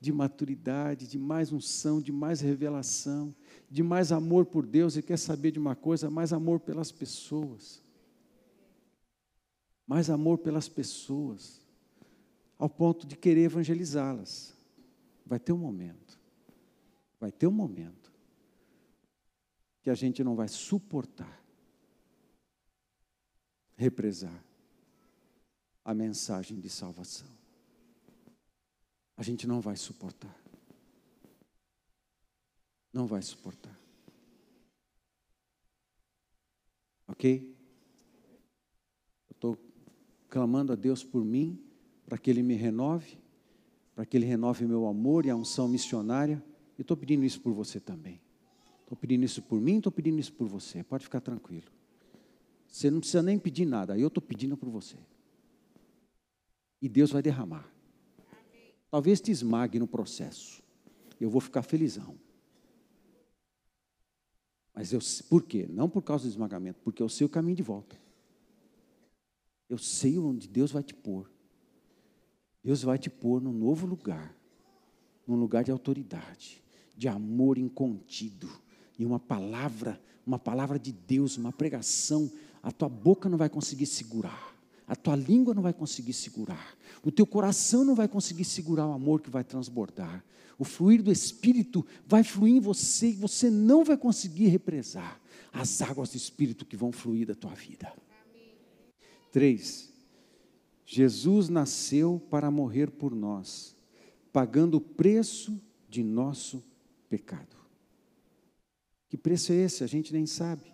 de 0.00 0.12
maturidade, 0.12 1.06
de 1.06 1.18
mais 1.18 1.52
unção, 1.52 2.00
de 2.00 2.12
mais 2.12 2.40
revelação 2.40 3.34
de 3.70 3.82
mais 3.84 4.10
amor 4.10 4.46
por 4.46 4.66
Deus 4.66 4.96
e 4.96 5.02
quer 5.02 5.16
saber 5.16 5.52
de 5.52 5.58
uma 5.58 5.76
coisa, 5.76 6.10
mais 6.10 6.32
amor 6.32 6.58
pelas 6.58 6.90
pessoas. 6.90 7.80
Mais 9.90 10.08
amor 10.08 10.38
pelas 10.38 10.68
pessoas, 10.68 11.60
ao 12.56 12.70
ponto 12.70 13.08
de 13.08 13.16
querer 13.16 13.46
evangelizá-las. 13.46 14.54
Vai 15.26 15.40
ter 15.40 15.52
um 15.52 15.58
momento, 15.58 16.16
vai 17.18 17.32
ter 17.32 17.48
um 17.48 17.50
momento, 17.50 18.12
que 19.82 19.90
a 19.90 19.94
gente 19.96 20.22
não 20.22 20.36
vai 20.36 20.46
suportar 20.46 21.42
represar 23.76 24.44
a 25.84 25.92
mensagem 25.92 26.60
de 26.60 26.70
salvação. 26.70 27.26
A 29.16 29.24
gente 29.24 29.44
não 29.44 29.60
vai 29.60 29.76
suportar. 29.76 30.40
Não 32.92 33.08
vai 33.08 33.22
suportar. 33.22 33.76
Ok? 37.08 37.56
Eu 39.28 39.32
estou 39.32 39.69
clamando 40.30 40.72
a 40.72 40.76
Deus 40.76 41.02
por 41.02 41.24
mim, 41.24 41.58
para 42.06 42.16
que 42.16 42.30
Ele 42.30 42.42
me 42.42 42.54
renove, 42.54 43.18
para 43.94 44.06
que 44.06 44.16
Ele 44.16 44.24
renove 44.24 44.64
meu 44.64 44.86
amor 44.86 45.26
e 45.26 45.30
a 45.30 45.36
unção 45.36 45.68
missionária. 45.68 46.42
E 46.78 46.82
estou 46.82 46.96
pedindo 46.96 47.24
isso 47.24 47.40
por 47.40 47.52
você 47.52 47.78
também. 47.80 48.20
Estou 48.82 48.96
pedindo 48.96 49.24
isso 49.24 49.42
por 49.42 49.60
mim, 49.60 49.76
estou 49.76 49.92
pedindo 49.92 50.18
isso 50.18 50.32
por 50.32 50.46
você. 50.46 50.82
Pode 50.82 51.04
ficar 51.04 51.20
tranquilo. 51.20 51.70
Você 52.66 52.90
não 52.90 53.00
precisa 53.00 53.22
nem 53.22 53.38
pedir 53.38 53.66
nada, 53.66 53.98
eu 53.98 54.08
estou 54.08 54.22
pedindo 54.22 54.56
por 54.56 54.68
você. 54.68 54.96
E 56.80 56.88
Deus 56.88 57.10
vai 57.10 57.20
derramar. 57.20 57.68
Talvez 58.90 59.20
te 59.20 59.30
esmague 59.30 59.78
no 59.78 59.86
processo. 59.86 60.62
Eu 61.20 61.28
vou 61.28 61.40
ficar 61.40 61.62
felizão. 61.62 62.16
Mas 64.74 64.92
eu, 64.92 65.00
por 65.28 65.42
quê? 65.42 65.66
Não 65.68 65.88
por 65.88 66.02
causa 66.02 66.24
do 66.24 66.30
esmagamento, 66.30 66.80
porque 66.82 67.02
eu 67.02 67.08
sei 67.08 67.26
o 67.26 67.30
caminho 67.30 67.56
de 67.56 67.62
volta. 67.62 67.96
Eu 69.70 69.78
sei 69.78 70.18
onde 70.18 70.48
Deus 70.48 70.72
vai 70.72 70.82
te 70.82 70.92
pôr. 70.92 71.30
Deus 72.62 72.82
vai 72.82 72.98
te 72.98 73.08
pôr 73.08 73.40
num 73.40 73.52
novo 73.52 73.86
lugar, 73.86 74.36
num 75.24 75.36
lugar 75.36 75.62
de 75.62 75.70
autoridade, 75.70 76.60
de 76.96 77.06
amor 77.06 77.56
incontido, 77.56 78.50
e 78.98 79.04
uma 79.06 79.20
palavra, 79.20 79.98
uma 80.26 80.40
palavra 80.40 80.76
de 80.76 80.92
Deus, 80.92 81.38
uma 81.38 81.52
pregação, 81.52 82.30
a 82.60 82.70
tua 82.72 82.88
boca 82.88 83.28
não 83.28 83.38
vai 83.38 83.48
conseguir 83.48 83.86
segurar, 83.86 84.54
a 84.86 84.96
tua 84.96 85.14
língua 85.14 85.54
não 85.54 85.62
vai 85.62 85.72
conseguir 85.72 86.12
segurar, 86.12 86.76
o 87.02 87.12
teu 87.12 87.24
coração 87.24 87.84
não 87.84 87.94
vai 87.94 88.08
conseguir 88.08 88.44
segurar 88.44 88.86
o 88.88 88.92
amor 88.92 89.22
que 89.22 89.30
vai 89.30 89.44
transbordar, 89.44 90.22
o 90.58 90.64
fluir 90.64 91.02
do 91.02 91.10
Espírito 91.10 91.86
vai 92.06 92.22
fluir 92.22 92.56
em 92.56 92.60
você 92.60 93.10
e 93.10 93.14
você 93.14 93.48
não 93.48 93.84
vai 93.84 93.96
conseguir 93.96 94.48
represar 94.48 95.18
as 95.52 95.80
águas 95.80 96.10
do 96.10 96.16
Espírito 96.16 96.66
que 96.66 96.76
vão 96.76 96.92
fluir 96.92 97.26
da 97.26 97.34
tua 97.34 97.54
vida. 97.54 97.90
Três, 99.30 99.92
Jesus 100.84 101.48
nasceu 101.48 102.20
para 102.30 102.50
morrer 102.50 102.90
por 102.90 103.14
nós, 103.14 103.76
pagando 104.32 104.78
o 104.78 104.80
preço 104.80 105.60
de 105.88 106.02
nosso 106.02 106.64
pecado. 107.08 107.56
Que 109.08 109.16
preço 109.16 109.52
é 109.52 109.56
esse? 109.56 109.84
A 109.84 109.86
gente 109.86 110.12
nem 110.12 110.26
sabe. 110.26 110.72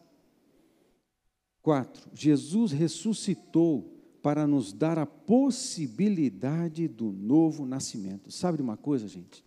Quatro, 1.63 2.09
Jesus 2.15 2.71
ressuscitou 2.73 3.93
para 4.23 4.47
nos 4.47 4.73
dar 4.73 4.99
a 4.99 5.07
possibilidade 5.07 6.89
do 6.89 7.13
novo 7.13 7.67
nascimento. 7.67 8.31
Sabe 8.31 8.57
de 8.57 8.63
uma 8.63 8.77
coisa, 8.77 9.07
gente? 9.07 9.45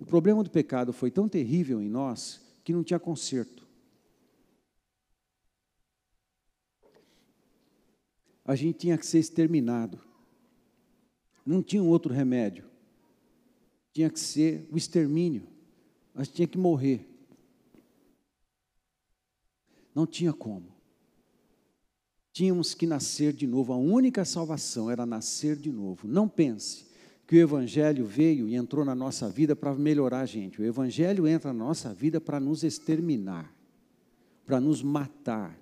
O 0.00 0.04
problema 0.04 0.42
do 0.42 0.50
pecado 0.50 0.92
foi 0.92 1.10
tão 1.10 1.28
terrível 1.28 1.80
em 1.80 1.88
nós 1.88 2.40
que 2.64 2.72
não 2.72 2.82
tinha 2.82 2.98
conserto. 2.98 3.61
A 8.44 8.54
gente 8.54 8.78
tinha 8.78 8.98
que 8.98 9.06
ser 9.06 9.18
exterminado. 9.18 10.00
Não 11.44 11.62
tinha 11.62 11.82
um 11.82 11.88
outro 11.88 12.12
remédio. 12.12 12.64
Tinha 13.92 14.10
que 14.10 14.18
ser 14.18 14.66
o 14.70 14.76
extermínio. 14.76 15.46
Mas 16.14 16.28
tinha 16.28 16.46
que 16.48 16.58
morrer. 16.58 17.08
Não 19.94 20.06
tinha 20.06 20.32
como. 20.32 20.72
Tínhamos 22.32 22.74
que 22.74 22.86
nascer 22.86 23.32
de 23.32 23.46
novo. 23.46 23.72
A 23.72 23.76
única 23.76 24.24
salvação 24.24 24.90
era 24.90 25.04
nascer 25.04 25.56
de 25.56 25.70
novo. 25.70 26.08
Não 26.08 26.28
pense 26.28 26.86
que 27.26 27.36
o 27.36 27.40
Evangelho 27.40 28.04
veio 28.04 28.48
e 28.48 28.54
entrou 28.54 28.84
na 28.84 28.94
nossa 28.94 29.28
vida 29.28 29.54
para 29.54 29.74
melhorar 29.74 30.20
a 30.20 30.26
gente. 30.26 30.60
O 30.60 30.64
Evangelho 30.64 31.26
entra 31.26 31.52
na 31.52 31.64
nossa 31.64 31.92
vida 31.92 32.20
para 32.20 32.40
nos 32.40 32.64
exterminar, 32.64 33.54
para 34.44 34.60
nos 34.60 34.82
matar, 34.82 35.58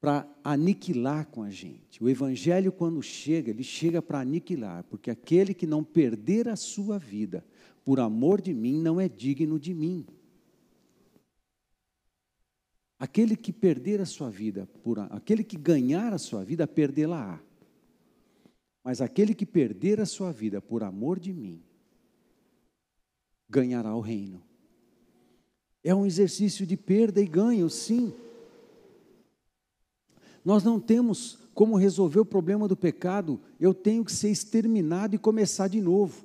para 0.00 0.28
aniquilar 0.44 1.26
com 1.26 1.42
a 1.42 1.50
gente. 1.50 2.02
O 2.02 2.08
Evangelho, 2.08 2.70
quando 2.70 3.02
chega, 3.02 3.50
ele 3.50 3.64
chega 3.64 4.00
para 4.00 4.20
aniquilar, 4.20 4.84
porque 4.84 5.10
aquele 5.10 5.52
que 5.52 5.66
não 5.66 5.82
perder 5.82 6.48
a 6.48 6.56
sua 6.56 6.98
vida 6.98 7.44
por 7.84 7.98
amor 7.98 8.40
de 8.40 8.54
mim 8.54 8.80
não 8.80 9.00
é 9.00 9.08
digno 9.08 9.58
de 9.58 9.74
mim. 9.74 10.06
Aquele 12.98 13.36
que 13.36 13.52
perder 13.52 14.00
a 14.00 14.06
sua 14.06 14.28
vida, 14.28 14.68
por, 14.82 14.98
aquele 14.98 15.44
que 15.44 15.56
ganhar 15.56 16.12
a 16.12 16.18
sua 16.18 16.44
vida, 16.44 16.66
perdê-la-á. 16.66 17.40
Mas 18.82 19.00
aquele 19.00 19.34
que 19.34 19.46
perder 19.46 20.00
a 20.00 20.06
sua 20.06 20.32
vida 20.32 20.60
por 20.60 20.82
amor 20.82 21.18
de 21.18 21.32
mim, 21.32 21.62
ganhará 23.48 23.94
o 23.94 24.00
reino. 24.00 24.42
É 25.82 25.94
um 25.94 26.04
exercício 26.04 26.66
de 26.66 26.76
perda 26.76 27.20
e 27.20 27.26
ganho, 27.26 27.70
sim. 27.70 28.12
Nós 30.48 30.64
não 30.64 30.80
temos 30.80 31.38
como 31.52 31.76
resolver 31.76 32.20
o 32.20 32.24
problema 32.24 32.66
do 32.66 32.76
pecado, 32.76 33.38
eu 33.60 33.74
tenho 33.74 34.02
que 34.02 34.12
ser 34.12 34.30
exterminado 34.30 35.14
e 35.14 35.18
começar 35.18 35.68
de 35.68 35.80
novo. 35.80 36.24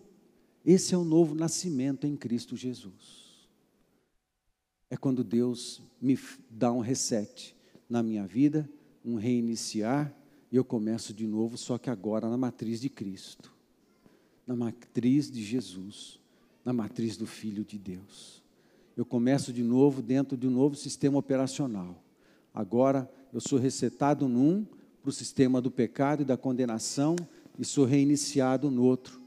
Esse 0.66 0.94
é 0.94 0.98
o 0.98 1.04
novo 1.04 1.36
nascimento 1.36 2.08
em 2.08 2.16
Cristo 2.16 2.56
Jesus 2.56 3.24
é 4.94 4.96
quando 4.96 5.24
Deus 5.24 5.82
me 6.00 6.16
dá 6.48 6.72
um 6.72 6.80
reset 6.80 7.56
na 7.90 8.04
minha 8.04 8.28
vida, 8.28 8.70
um 9.04 9.16
reiniciar, 9.16 10.14
e 10.52 10.56
eu 10.56 10.64
começo 10.64 11.16
de 11.16 11.26
novo, 11.26 11.58
só 11.58 11.80
que 11.80 11.90
agora 11.90 12.30
na 12.30 12.38
matriz 12.38 12.80
de 12.80 12.90
Cristo, 12.90 13.52
na 14.46 14.56
matriz 14.56 15.32
de 15.32 15.44
Jesus, 15.44 16.20
na 16.64 16.72
matriz 16.72 17.18
do 17.18 17.26
Filho 17.26 17.66
de 17.66 17.80
Deus. 17.80 18.44
Eu 18.96 19.04
começo 19.04 19.52
de 19.52 19.64
novo 19.64 20.00
dentro 20.00 20.38
de 20.38 20.46
um 20.48 20.52
novo 20.52 20.76
sistema 20.76 21.18
operacional. 21.18 22.00
Agora 22.54 23.12
eu 23.34 23.42
sou 23.42 23.60
resetado 23.60 24.28
num 24.28 24.66
para 25.02 25.10
o 25.10 25.14
sistema 25.14 25.60
do 25.60 25.72
pecado 25.72 26.22
e 26.22 26.26
da 26.26 26.38
condenação 26.38 27.16
e 27.60 27.66
sou 27.66 27.86
reiniciado 27.86 28.72
no 28.72 28.84
outro, 28.84 29.20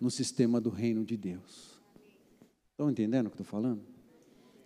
no 0.00 0.10
sistema 0.10 0.60
do 0.60 0.70
reino 0.70 1.04
de 1.04 1.16
Deus. 1.16 1.80
Estão 2.70 2.90
entendendo 2.90 3.26
o 3.26 3.30
que 3.30 3.34
estou 3.34 3.46
falando? 3.46 3.90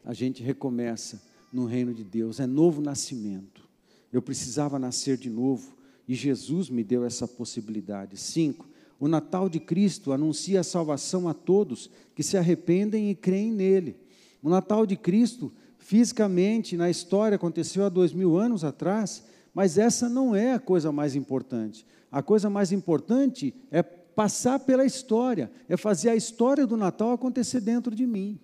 a 0.05 0.12
gente 0.12 0.42
recomeça 0.42 1.23
no 1.53 1.64
reino 1.64 1.94
de 1.94 2.05
Deus, 2.05 2.38
é 2.38 2.47
novo 2.47 2.83
nascimento. 2.83 3.66
Eu 4.12 4.20
precisava 4.20 4.79
nascer 4.79 5.16
de 5.16 5.31
novo 5.31 5.75
e 6.07 6.14
Jesus 6.14 6.68
me 6.68 6.85
deu 6.85 7.05
essa 7.05 7.27
possibilidade. 7.27 8.16
Cinco, 8.18 8.68
o 9.01 9.09
Natal 9.09 9.49
de 9.49 9.59
Cristo 9.59 10.12
anuncia 10.12 10.61
a 10.61 10.64
salvação 10.64 11.27
a 11.27 11.35
todos 11.35 11.90
que 12.14 12.23
se 12.23 12.37
arrependem 12.37 13.11
e 13.11 13.14
creem 13.14 13.51
nele. 13.51 13.97
O 14.42 14.49
Natal 14.49 14.87
de 14.87 14.97
Cristo, 14.97 15.51
fisicamente, 15.85 16.77
na 16.77 16.90
história, 16.90 17.37
aconteceu 17.37 17.85
há 17.85 17.88
dois 17.88 18.12
mil 18.12 18.37
anos 18.37 18.64
atrás, 18.64 19.25
mas 19.55 19.79
essa 19.79 20.09
não 20.09 20.35
é 20.35 20.55
a 20.55 20.59
coisa 20.59 20.90
mais 20.90 21.14
importante. 21.14 21.87
A 22.11 22.23
coisa 22.23 22.51
mais 22.51 22.73
importante 22.73 23.55
é 23.70 23.83
passar 23.83 24.59
pela 24.59 24.85
história, 24.85 25.51
é 25.68 25.77
fazer 25.77 26.11
a 26.11 26.16
história 26.16 26.66
do 26.66 26.77
Natal 26.77 27.12
acontecer 27.12 27.61
dentro 27.61 27.94
de 27.94 28.07
mim 28.07 28.40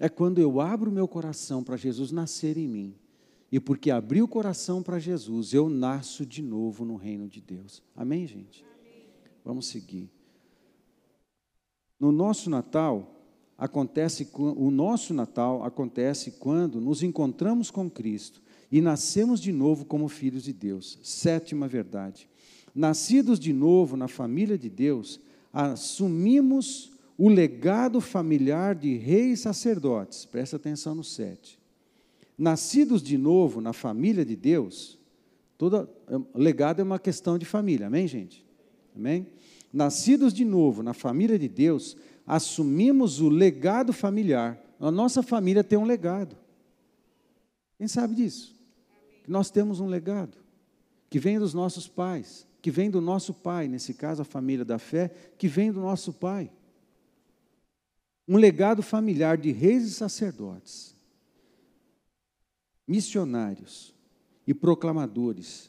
é 0.00 0.08
quando 0.08 0.38
eu 0.38 0.62
abro 0.62 0.90
meu 0.90 1.06
coração 1.06 1.62
para 1.62 1.76
Jesus 1.76 2.10
nascer 2.10 2.56
em 2.56 2.66
mim. 2.66 2.94
E 3.52 3.60
porque 3.60 3.90
abri 3.90 4.22
o 4.22 4.28
coração 4.28 4.82
para 4.82 4.98
Jesus, 4.98 5.52
eu 5.52 5.68
nasço 5.68 6.24
de 6.24 6.40
novo 6.40 6.86
no 6.86 6.96
reino 6.96 7.28
de 7.28 7.40
Deus. 7.40 7.82
Amém, 7.94 8.26
gente? 8.26 8.64
Amém. 8.64 9.08
Vamos 9.44 9.66
seguir. 9.66 10.10
No 11.98 12.10
nosso 12.10 12.48
Natal, 12.48 13.19
acontece 13.60 14.26
o 14.34 14.70
nosso 14.70 15.12
Natal 15.12 15.62
acontece 15.62 16.30
quando 16.32 16.80
nos 16.80 17.02
encontramos 17.02 17.70
com 17.70 17.90
Cristo 17.90 18.40
e 18.72 18.80
nascemos 18.80 19.38
de 19.38 19.52
novo 19.52 19.84
como 19.84 20.08
filhos 20.08 20.44
de 20.44 20.52
Deus. 20.54 20.98
Sétima 21.02 21.68
verdade. 21.68 22.26
Nascidos 22.74 23.38
de 23.38 23.52
novo 23.52 23.98
na 23.98 24.08
família 24.08 24.56
de 24.56 24.70
Deus, 24.70 25.20
assumimos 25.52 26.92
o 27.18 27.28
legado 27.28 28.00
familiar 28.00 28.74
de 28.74 28.96
reis 28.96 29.40
sacerdotes, 29.40 30.24
presta 30.24 30.56
atenção 30.56 30.94
no 30.94 31.04
7. 31.04 31.58
Nascidos 32.38 33.02
de 33.02 33.18
novo 33.18 33.60
na 33.60 33.74
família 33.74 34.24
de 34.24 34.36
Deus, 34.36 34.98
toda, 35.58 35.86
legado 36.34 36.80
é 36.80 36.82
uma 36.82 36.98
questão 36.98 37.36
de 37.36 37.44
família, 37.44 37.88
amém, 37.88 38.08
gente? 38.08 38.42
Amém? 38.96 39.26
Nascidos 39.70 40.32
de 40.32 40.44
novo 40.44 40.82
na 40.82 40.94
família 40.94 41.38
de 41.38 41.48
Deus, 41.48 41.96
assumimos 42.34 43.20
o 43.20 43.28
legado 43.28 43.92
familiar. 43.92 44.58
A 44.78 44.90
nossa 44.90 45.22
família 45.22 45.64
tem 45.64 45.78
um 45.78 45.84
legado. 45.84 46.36
Quem 47.76 47.88
sabe 47.88 48.14
disso? 48.14 48.54
Que 49.24 49.30
nós 49.30 49.50
temos 49.50 49.80
um 49.80 49.86
legado 49.86 50.38
que 51.08 51.18
vem 51.18 51.38
dos 51.38 51.52
nossos 51.52 51.88
pais, 51.88 52.46
que 52.62 52.70
vem 52.70 52.90
do 52.90 53.00
nosso 53.00 53.34
pai, 53.34 53.66
nesse 53.66 53.94
caso 53.94 54.22
a 54.22 54.24
família 54.24 54.64
da 54.64 54.78
fé, 54.78 55.08
que 55.36 55.48
vem 55.48 55.72
do 55.72 55.80
nosso 55.80 56.12
pai 56.12 56.50
um 58.30 58.36
legado 58.36 58.80
familiar 58.80 59.36
de 59.36 59.50
reis 59.50 59.82
e 59.82 59.90
sacerdotes, 59.90 60.96
missionários 62.86 63.92
e 64.46 64.54
proclamadores 64.54 65.68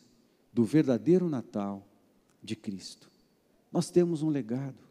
do 0.54 0.64
verdadeiro 0.64 1.28
Natal 1.28 1.84
de 2.44 2.56
Cristo. 2.56 3.10
Nós 3.72 3.90
temos 3.90 4.22
um 4.22 4.30
legado. 4.30 4.91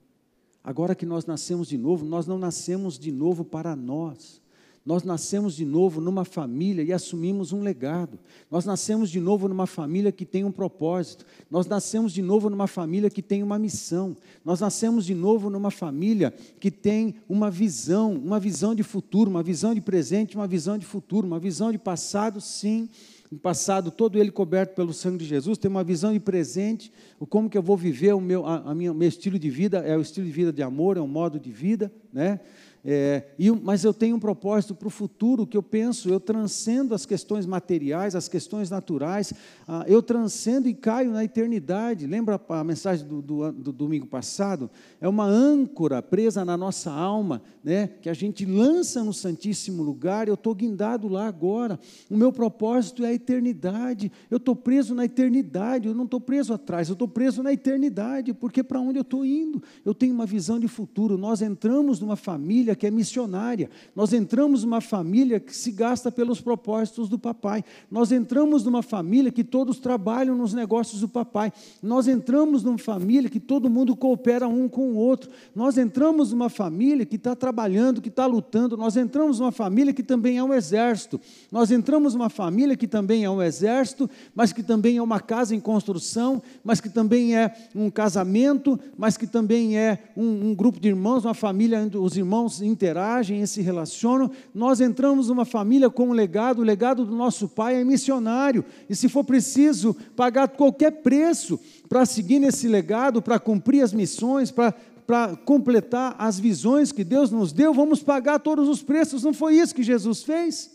Agora 0.62 0.94
que 0.94 1.06
nós 1.06 1.24
nascemos 1.24 1.68
de 1.68 1.78
novo, 1.78 2.04
nós 2.04 2.26
não 2.26 2.38
nascemos 2.38 2.98
de 2.98 3.11
novo 3.11 3.44
para 3.44 3.74
nós. 3.74 4.40
Nós 4.84 5.04
nascemos 5.04 5.54
de 5.54 5.64
novo 5.64 6.00
numa 6.00 6.24
família 6.24 6.82
e 6.82 6.92
assumimos 6.92 7.52
um 7.52 7.61
legado. 7.61 8.18
Nós 8.50 8.64
nascemos 8.64 9.11
de 9.11 9.20
novo 9.20 9.46
numa 9.46 9.66
família 9.66 10.11
que 10.11 10.24
tem 10.24 10.42
um 10.42 10.50
propósito. 10.50 11.26
Nós 11.50 11.66
nascemos 11.66 12.12
de 12.14 12.22
novo 12.22 12.48
numa 12.48 12.66
família 12.66 13.11
que 13.11 13.20
tem 13.20 13.42
uma 13.42 13.58
missão. 13.58 14.16
Nós 14.42 14.58
nascemos 14.58 15.04
de 15.04 15.14
novo 15.14 15.50
numa 15.50 15.70
família 15.70 16.32
que 16.58 16.70
tem 16.70 17.14
uma 17.28 17.50
visão, 17.50 18.14
uma 18.14 18.40
visão 18.40 18.74
de 18.74 18.82
futuro, 18.82 19.30
uma 19.30 19.42
visão 19.42 19.74
de 19.74 19.82
presente, 19.82 20.34
uma 20.34 20.46
visão 20.46 20.78
de 20.78 20.86
futuro, 20.86 21.26
uma 21.26 21.38
visão 21.38 21.70
de 21.70 21.78
passado, 21.78 22.40
sim, 22.40 22.88
um 23.32 23.38
passado 23.38 23.92
todo 23.92 24.18
ele 24.18 24.30
coberto 24.30 24.74
pelo 24.74 24.92
sangue 24.92 25.18
de 25.18 25.24
Jesus, 25.24 25.56
tem 25.56 25.70
uma 25.70 25.84
visão 25.84 26.12
de 26.12 26.18
presente, 26.18 26.92
o 27.18 27.26
como 27.26 27.48
que 27.48 27.56
eu 27.56 27.62
vou 27.62 27.76
viver 27.76 28.12
o 28.12 28.20
meu, 28.20 28.44
a, 28.44 28.70
a 28.70 28.74
minha, 28.74 28.92
meu 28.92 29.08
estilo 29.08 29.38
de 29.38 29.48
vida, 29.48 29.78
é 29.78 29.96
o 29.96 30.00
estilo 30.00 30.26
de 30.26 30.32
vida 30.32 30.52
de 30.52 30.62
amor, 30.62 30.96
é 30.96 31.00
um 31.00 31.06
modo 31.06 31.38
de 31.38 31.52
vida, 31.52 31.92
né? 32.12 32.40
É, 32.84 33.24
e, 33.38 33.50
mas 33.50 33.84
eu 33.84 33.92
tenho 33.92 34.16
um 34.16 34.20
propósito 34.20 34.74
para 34.74 34.88
o 34.88 34.90
futuro 34.90 35.46
que 35.46 35.56
eu 35.56 35.62
penso, 35.62 36.08
eu 36.08 36.18
transcendo 36.18 36.94
as 36.94 37.04
questões 37.04 37.44
materiais, 37.44 38.14
as 38.14 38.28
questões 38.28 38.70
naturais, 38.70 39.34
ah, 39.68 39.84
eu 39.86 40.02
transcendo 40.02 40.68
e 40.68 40.74
caio 40.74 41.10
na 41.10 41.22
eternidade. 41.22 42.06
Lembra 42.06 42.40
a 42.48 42.64
mensagem 42.64 43.06
do, 43.06 43.20
do, 43.20 43.52
do, 43.52 43.72
domingo 43.72 44.06
passado? 44.06 44.70
É 45.00 45.08
uma 45.08 45.24
âncora 45.24 46.00
presa 46.00 46.44
na 46.44 46.56
nossa 46.56 46.90
alma, 46.90 47.42
né, 47.62 47.88
que 48.00 48.08
a 48.08 48.14
gente 48.14 48.46
lança 48.46 49.04
no 49.04 49.12
Santíssimo 49.12 49.82
Lugar, 49.82 50.28
eu 50.28 50.34
estou 50.34 50.54
guindado 50.54 51.06
lá 51.08 51.26
agora. 51.26 51.78
O 52.08 52.16
meu 52.16 52.32
propósito 52.32 53.04
é 53.04 53.08
a 53.08 53.12
eternidade, 53.12 54.10
eu 54.30 54.38
estou 54.38 54.56
preso 54.56 54.94
na 54.94 55.04
eternidade, 55.04 55.86
eu 55.86 55.94
não 55.94 56.04
estou 56.04 56.20
preso 56.20 56.54
atrás, 56.54 56.88
eu 56.88 56.94
estou 56.94 57.08
preso 57.08 57.42
na 57.42 57.52
eternidade, 57.52 58.32
porque 58.32 58.62
para 58.62 58.80
onde 58.80 58.98
eu 58.98 59.02
estou 59.02 59.24
indo? 59.24 59.62
Eu 59.84 59.94
tenho 59.94 60.14
uma 60.14 60.26
visão 60.26 60.58
de 60.58 60.68
futuro. 60.68 61.18
Nós 61.18 61.42
entramos 61.42 62.00
numa 62.00 62.16
família 62.16 62.69
família 62.70 62.76
que 62.76 62.86
é 62.86 62.90
missionária. 62.90 63.70
Nós 63.94 64.12
entramos 64.12 64.64
numa 64.64 64.80
família 64.80 65.40
que 65.40 65.54
se 65.54 65.70
gasta 65.72 66.10
pelos 66.10 66.40
propósitos 66.40 67.08
do 67.08 67.18
papai. 67.18 67.64
Nós 67.90 68.12
entramos 68.12 68.64
numa 68.64 68.82
família 68.82 69.30
que 69.30 69.44
todos 69.44 69.78
trabalham 69.78 70.36
nos 70.36 70.52
negócios 70.54 71.00
do 71.00 71.08
papai. 71.08 71.52
Nós 71.82 72.06
entramos 72.08 72.62
numa 72.62 72.78
família 72.78 73.28
que 73.28 73.40
todo 73.40 73.70
mundo 73.70 73.96
coopera 73.96 74.48
um 74.48 74.68
com 74.68 74.92
o 74.92 74.96
outro. 74.96 75.30
Nós 75.54 75.76
entramos 75.76 76.32
numa 76.32 76.48
família 76.48 77.04
que 77.04 77.16
está 77.16 77.34
trabalhando, 77.34 78.00
que 78.00 78.08
está 78.08 78.26
lutando. 78.26 78.76
Nós 78.76 78.96
entramos 78.96 79.38
numa 79.38 79.52
família 79.52 79.92
que 79.92 80.02
também 80.02 80.38
é 80.38 80.44
um 80.44 80.54
exército. 80.54 81.20
Nós 81.50 81.70
entramos 81.70 82.14
numa 82.14 82.30
família 82.30 82.76
que 82.76 82.86
também 82.86 83.24
é 83.24 83.30
um 83.30 83.42
exército, 83.42 84.08
mas 84.34 84.52
que 84.52 84.62
também 84.62 84.96
é 84.96 85.02
uma 85.02 85.20
casa 85.20 85.54
em 85.54 85.60
construção, 85.60 86.42
mas 86.62 86.80
que 86.80 86.88
também 86.88 87.36
é 87.36 87.54
um 87.74 87.90
casamento, 87.90 88.78
mas 88.96 89.16
que 89.16 89.26
também 89.26 89.76
é 89.76 89.98
um, 90.16 90.50
um 90.50 90.54
grupo 90.54 90.78
de 90.78 90.88
irmãos, 90.88 91.24
uma 91.24 91.34
família 91.34 91.80
onde 91.80 91.96
os 91.96 92.16
irmãos 92.16 92.59
interagem 92.62 93.42
e 93.42 93.46
se 93.46 93.61
relacionam, 93.62 94.30
nós 94.54 94.80
entramos 94.80 95.28
numa 95.28 95.44
família 95.44 95.90
com 95.90 96.08
um 96.08 96.12
legado, 96.12 96.61
o 96.61 96.64
legado 96.64 97.04
do 97.04 97.14
nosso 97.14 97.48
pai 97.48 97.80
é 97.80 97.84
missionário, 97.84 98.64
e 98.88 98.94
se 98.94 99.08
for 99.08 99.24
preciso 99.24 99.94
pagar 100.14 100.48
qualquer 100.48 101.02
preço 101.02 101.58
para 101.88 102.06
seguir 102.06 102.38
nesse 102.38 102.68
legado, 102.68 103.22
para 103.22 103.38
cumprir 103.38 103.82
as 103.82 103.92
missões, 103.92 104.50
para 104.50 104.74
para 105.11 105.34
completar 105.34 106.14
as 106.20 106.38
visões 106.38 106.92
que 106.92 107.02
Deus 107.02 107.32
nos 107.32 107.52
deu, 107.52 107.74
vamos 107.74 108.00
pagar 108.00 108.38
todos 108.38 108.68
os 108.68 108.80
preços. 108.80 109.24
Não 109.24 109.34
foi 109.34 109.56
isso 109.56 109.74
que 109.74 109.82
Jesus 109.82 110.22
fez? 110.22 110.70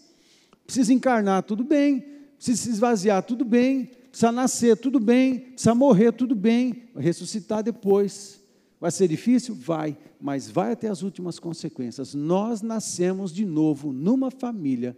Precisa 0.66 0.92
encarnar, 0.92 1.44
tudo 1.44 1.64
bem. 1.64 2.04
Precisa 2.36 2.64
se 2.64 2.70
esvaziar, 2.70 3.24
tudo 3.24 3.46
bem. 3.46 3.90
Precisa 4.10 4.34
nascer, 4.34 4.76
tudo 4.76 5.00
bem. 5.00 5.40
Precisa 5.40 5.74
morrer, 5.74 6.12
tudo 6.12 6.36
bem. 6.36 6.84
Ressuscitar 6.98 7.64
depois. 7.64 8.42
Vai 8.80 8.92
ser 8.92 9.08
difícil? 9.08 9.56
Vai, 9.56 9.98
mas 10.20 10.50
vai 10.50 10.74
até 10.74 10.90
as 10.90 11.02
últimas 11.02 11.40
consequências. 11.40 12.14
Nós 12.14 12.62
nascemos 12.62 13.34
de 13.34 13.46
novo 13.46 13.94
numa 13.94 14.30
família, 14.30 14.98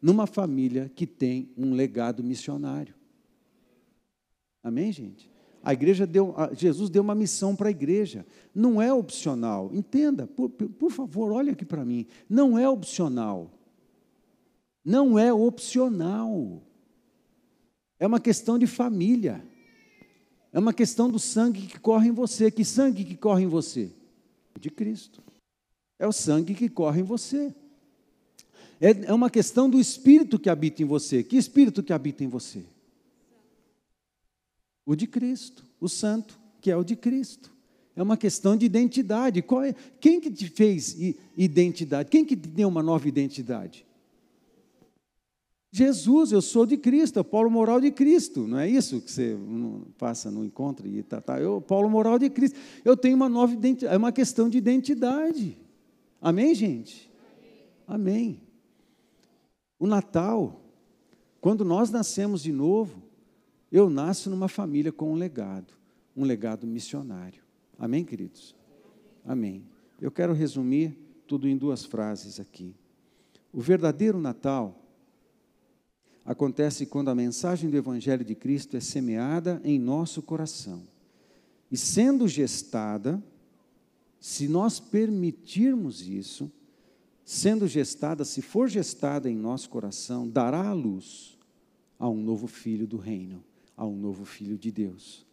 numa 0.00 0.26
família 0.26 0.90
que 0.94 1.06
tem 1.06 1.50
um 1.56 1.72
legado 1.74 2.22
missionário. 2.22 2.94
Amém, 4.62 4.92
gente? 4.92 5.30
A 5.62 5.72
igreja 5.72 6.06
deu, 6.06 6.34
Jesus 6.52 6.88
deu 6.88 7.02
uma 7.02 7.14
missão 7.14 7.56
para 7.56 7.68
a 7.68 7.70
igreja. 7.70 8.24
Não 8.54 8.80
é 8.80 8.92
opcional. 8.92 9.70
Entenda, 9.72 10.26
por, 10.26 10.48
por 10.50 10.90
favor, 10.90 11.32
olha 11.32 11.52
aqui 11.52 11.64
para 11.64 11.84
mim. 11.84 12.06
Não 12.28 12.58
é 12.58 12.68
opcional. 12.68 13.50
Não 14.84 15.18
é 15.18 15.32
opcional. 15.32 16.62
É 17.98 18.06
uma 18.06 18.20
questão 18.20 18.58
de 18.58 18.66
família. 18.66 19.44
É 20.52 20.58
uma 20.58 20.72
questão 20.72 21.10
do 21.10 21.18
sangue 21.18 21.66
que 21.66 21.78
corre 21.78 22.08
em 22.08 22.12
você. 22.12 22.50
Que 22.50 22.64
sangue 22.64 23.04
que 23.04 23.16
corre 23.16 23.44
em 23.44 23.48
você? 23.48 23.90
De 24.58 24.70
Cristo. 24.70 25.22
É 25.98 26.06
o 26.06 26.12
sangue 26.12 26.54
que 26.54 26.68
corre 26.68 27.00
em 27.00 27.04
você. 27.04 27.54
É, 28.80 28.90
é 29.06 29.12
uma 29.12 29.28
questão 29.28 29.68
do 29.68 29.78
espírito 29.78 30.38
que 30.38 30.48
habita 30.48 30.82
em 30.82 30.86
você. 30.86 31.22
Que 31.22 31.36
espírito 31.36 31.82
que 31.82 31.92
habita 31.92 32.24
em 32.24 32.28
você? 32.28 32.62
O 34.86 34.94
de 34.94 35.06
Cristo, 35.06 35.64
o 35.80 35.88
santo, 35.88 36.38
que 36.60 36.70
é 36.70 36.76
o 36.76 36.84
de 36.84 36.96
Cristo. 36.96 37.50
É 37.94 38.02
uma 38.02 38.16
questão 38.16 38.56
de 38.56 38.64
identidade. 38.64 39.40
É, 39.40 39.74
quem 40.00 40.20
que 40.20 40.30
te 40.30 40.48
fez 40.48 40.96
identidade? 41.36 42.08
Quem 42.08 42.24
que 42.24 42.36
te 42.36 42.48
deu 42.48 42.68
uma 42.68 42.82
nova 42.82 43.08
identidade? 43.08 43.84
Jesus, 45.70 46.32
eu 46.32 46.40
sou 46.40 46.64
de 46.64 46.78
Cristo, 46.78 47.18
é 47.18 47.22
Paulo 47.22 47.50
moral 47.50 47.80
de 47.80 47.90
Cristo, 47.90 48.46
não 48.46 48.58
é 48.58 48.68
isso 48.68 49.02
que 49.02 49.10
você 49.10 49.36
passa 49.98 50.30
no 50.30 50.42
encontro 50.42 50.88
e 50.88 51.02
tá, 51.02 51.20
tá, 51.20 51.38
eu, 51.38 51.60
Paulo 51.60 51.90
moral 51.90 52.18
de 52.18 52.30
Cristo. 52.30 52.58
Eu 52.84 52.96
tenho 52.96 53.16
uma 53.16 53.28
nova 53.28 53.52
identidade, 53.52 53.94
é 53.94 53.96
uma 53.96 54.10
questão 54.10 54.48
de 54.48 54.56
identidade. 54.56 55.58
Amém, 56.20 56.54
gente? 56.54 57.12
Amém. 57.86 58.40
O 59.78 59.86
Natal, 59.86 60.60
quando 61.40 61.64
nós 61.64 61.90
nascemos 61.90 62.42
de 62.42 62.52
novo, 62.52 63.02
eu 63.70 63.90
nasço 63.90 64.30
numa 64.30 64.48
família 64.48 64.90
com 64.90 65.12
um 65.12 65.14
legado, 65.14 65.74
um 66.16 66.24
legado 66.24 66.66
missionário. 66.66 67.42
Amém, 67.78 68.04
queridos? 68.04 68.56
Amém. 69.24 69.64
Eu 70.00 70.10
quero 70.10 70.32
resumir 70.32 70.98
tudo 71.26 71.46
em 71.46 71.56
duas 71.56 71.84
frases 71.84 72.40
aqui. 72.40 72.74
O 73.52 73.60
verdadeiro 73.60 74.18
Natal 74.18 74.87
acontece 76.28 76.84
quando 76.84 77.08
a 77.08 77.14
mensagem 77.14 77.70
do 77.70 77.76
Evangelho 77.78 78.22
de 78.22 78.34
Cristo 78.34 78.76
é 78.76 78.80
semeada 78.80 79.62
em 79.64 79.78
nosso 79.78 80.20
coração. 80.20 80.82
E 81.72 81.76
sendo 81.76 82.28
gestada, 82.28 83.22
se 84.20 84.46
nós 84.46 84.78
permitirmos 84.78 86.06
isso, 86.06 86.52
sendo 87.24 87.66
gestada, 87.66 88.26
se 88.26 88.42
for 88.42 88.68
gestada 88.68 89.30
em 89.30 89.34
nosso 89.34 89.70
coração, 89.70 90.28
dará 90.28 90.68
a 90.68 90.74
luz 90.74 91.38
a 91.98 92.06
um 92.06 92.22
novo 92.22 92.46
filho 92.46 92.86
do 92.86 92.98
reino, 92.98 93.42
a 93.74 93.86
um 93.86 93.96
novo 93.96 94.26
filho 94.26 94.58
de 94.58 94.70
Deus. 94.70 95.26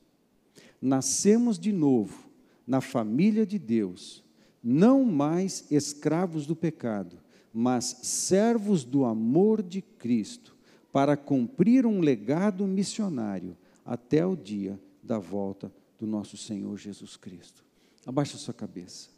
Nascemos 0.82 1.60
de 1.60 1.74
novo 1.74 2.24
na 2.66 2.80
família 2.80 3.46
de 3.46 3.60
Deus, 3.60 4.24
não 4.64 5.04
mais 5.04 5.66
escravos 5.70 6.48
do 6.48 6.56
pecado, 6.56 7.18
mas 7.54 7.84
servos 8.02 8.86
do 8.86 9.04
amor 9.04 9.62
de 9.62 9.82
Cristo 9.82 10.55
para 10.96 11.18
cumprir 11.18 11.86
um 11.86 12.00
legado 12.00 12.66
missionário 12.66 13.58
até 13.84 14.26
o 14.26 14.34
dia 14.34 14.80
da 15.04 15.20
volta 15.20 15.70
do 16.00 16.08
nosso 16.08 16.38
Senhor 16.38 16.78
Jesus 16.78 17.18
Cristo. 17.18 17.66
Abaixa 18.06 18.38
sua 18.38 18.54
cabeça. 18.54 19.10